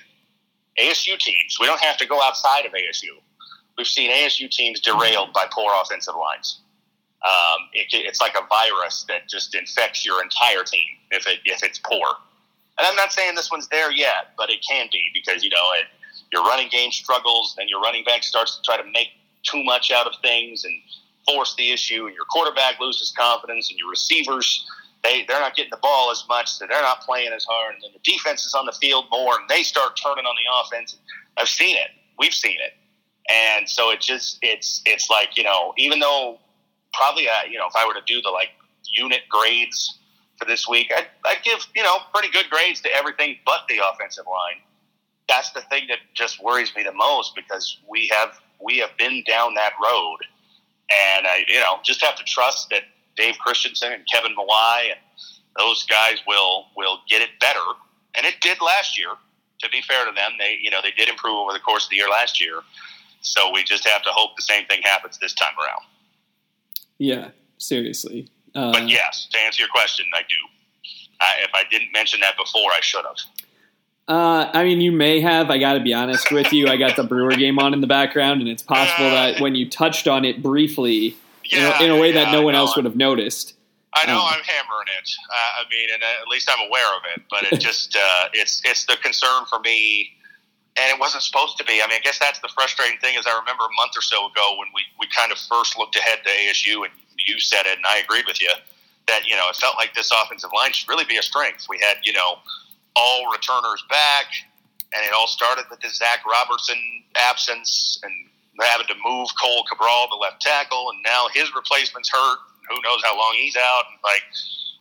[0.80, 1.58] ASU teams.
[1.60, 3.18] We don't have to go outside of ASU.
[3.76, 6.60] We've seen ASU teams derailed by poor offensive lines.
[7.24, 11.62] Um, it, it's like a virus that just infects your entire team if it if
[11.62, 12.06] it's poor.
[12.78, 15.64] And I'm not saying this one's there yet, but it can be because you know
[15.78, 15.86] it,
[16.32, 19.08] your running game struggles, and your running back starts to try to make
[19.42, 20.74] too much out of things and
[21.26, 24.66] force the issue, and your quarterback loses confidence, and your receivers
[25.02, 27.82] they they're not getting the ball as much, so they're not playing as hard, and
[27.82, 30.96] then the defense is on the field more, and they start turning on the offense.
[31.36, 32.74] I've seen it, we've seen it,
[33.30, 36.38] and so it just it's it's like you know even though
[36.92, 38.50] probably uh, you know if I were to do the like
[38.96, 39.98] unit grades
[40.36, 43.80] for this week, I'd, I'd give you know pretty good grades to everything but the
[43.92, 44.60] offensive line.
[45.28, 49.22] That's the thing that just worries me the most because we have we have been
[49.26, 50.18] down that road,
[50.90, 52.82] and I you know just have to trust that
[53.16, 55.00] Dave Christensen and Kevin Mawae and
[55.58, 57.60] those guys will will get it better,
[58.14, 59.10] and it did last year.
[59.60, 61.90] To be fair to them, they you know they did improve over the course of
[61.90, 62.60] the year last year.
[63.20, 65.82] So we just have to hope the same thing happens this time around.
[66.96, 68.28] Yeah, seriously.
[68.54, 70.36] Uh, but yes, to answer your question, I do.
[71.20, 73.16] I, if I didn't mention that before, I should have.
[74.08, 75.50] Uh, I mean, you may have.
[75.50, 76.66] I got to be honest with you.
[76.66, 79.54] I got the Brewer game on in the background, and it's possible uh, that when
[79.54, 81.16] you touched on it briefly,
[81.50, 83.54] yeah, in, a, in, a, way yeah, that no one else would have noticed.
[83.94, 85.10] I know um, I'm hammering it.
[85.30, 87.22] Uh, I mean, and at least I'm aware of it.
[87.28, 90.16] But it just uh, it's it's the concern for me
[90.76, 91.82] and it wasn't supposed to be.
[91.82, 93.18] I mean, I guess that's the frustrating thing.
[93.18, 95.96] Is I remember a month or so ago when we, we kind of first looked
[95.96, 98.52] ahead to ASU, and you said it, and I agreed with you
[99.08, 101.66] that you know it felt like this offensive line should really be a strength.
[101.68, 102.38] We had you know
[102.94, 104.26] all returners back,
[104.94, 106.78] and it all started with the Zach Robertson
[107.16, 108.12] absence and
[108.64, 112.38] having to move Cohl Cabral to left tackle, and now his replacement's hurt.
[112.68, 113.84] Who knows how long he's out?
[113.90, 114.22] And like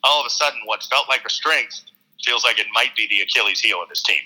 [0.03, 1.81] all of a sudden, what felt like a strength
[2.23, 4.21] feels like it might be the Achilles heel of this team.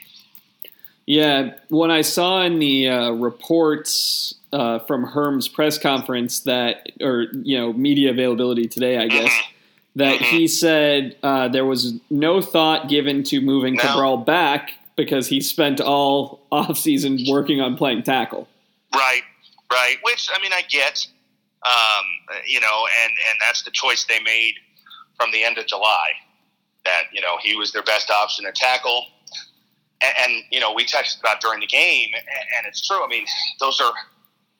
[1.05, 7.25] Yeah, when I saw in the uh, reports uh, from Herm's press conference that, or
[7.33, 9.51] you know, media availability today, I guess, mm-hmm.
[9.97, 10.35] that mm-hmm.
[10.35, 13.81] he said uh, there was no thought given to moving no.
[13.81, 18.47] Cabral back because he spent all offseason working on playing tackle.
[18.93, 19.23] Right,
[19.71, 19.97] right.
[20.03, 21.05] Which I mean, I get,
[21.65, 22.05] um,
[22.45, 24.55] you know, and and that's the choice they made
[25.17, 26.11] from the end of July.
[26.85, 29.05] That you know he was their best option at tackle
[30.03, 33.03] and, and you know we touched about during the game, and it's true.
[33.03, 33.25] I mean,
[33.59, 33.93] those are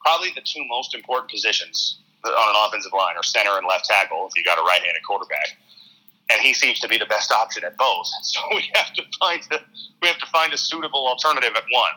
[0.02, 4.28] probably the two most important positions on an offensive line, or center and left tackle.
[4.28, 5.58] If you got a right-handed quarterback,
[6.30, 8.08] and he seems to be the best option at both.
[8.24, 9.60] So we have to find a,
[10.02, 11.92] we have to find a suitable alternative at one,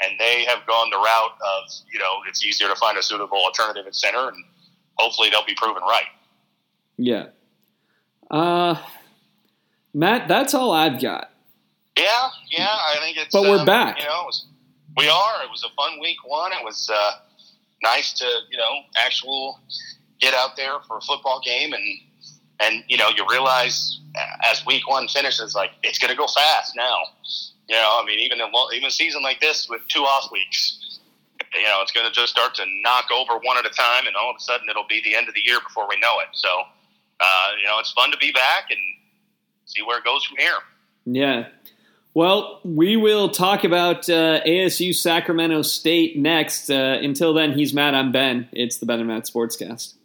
[0.00, 3.38] and they have gone the route of you know it's easier to find a suitable
[3.38, 4.44] alternative at center, and
[4.94, 6.06] hopefully they'll be proven right.
[6.96, 7.26] Yeah.
[8.30, 8.76] Uh,
[9.92, 11.30] Matt, that's all I've got.
[11.98, 13.32] Yeah, yeah, I think it's.
[13.32, 13.98] But we're um, back.
[13.98, 14.46] You know, was,
[14.96, 15.42] we are.
[15.42, 16.52] It was a fun week one.
[16.52, 17.12] It was uh,
[17.82, 19.60] nice to you know actual
[20.20, 21.82] get out there for a football game and
[22.60, 24.00] and you know you realize
[24.50, 26.98] as week one finishes like it's going to go fast now.
[27.68, 31.00] You know, I mean, even in, even a season like this with two off weeks,
[31.54, 34.14] you know, it's going to just start to knock over one at a time, and
[34.16, 36.28] all of a sudden it'll be the end of the year before we know it.
[36.32, 36.48] So,
[37.20, 38.78] uh, you know, it's fun to be back and
[39.64, 40.58] see where it goes from here.
[41.06, 41.48] Yeah.
[42.14, 46.70] Well, we will talk about uh, ASU Sacramento State next.
[46.70, 47.94] Uh, until then, he's Matt.
[47.94, 48.48] I'm Ben.
[48.52, 49.95] It's the Ben and Matt Sportscast.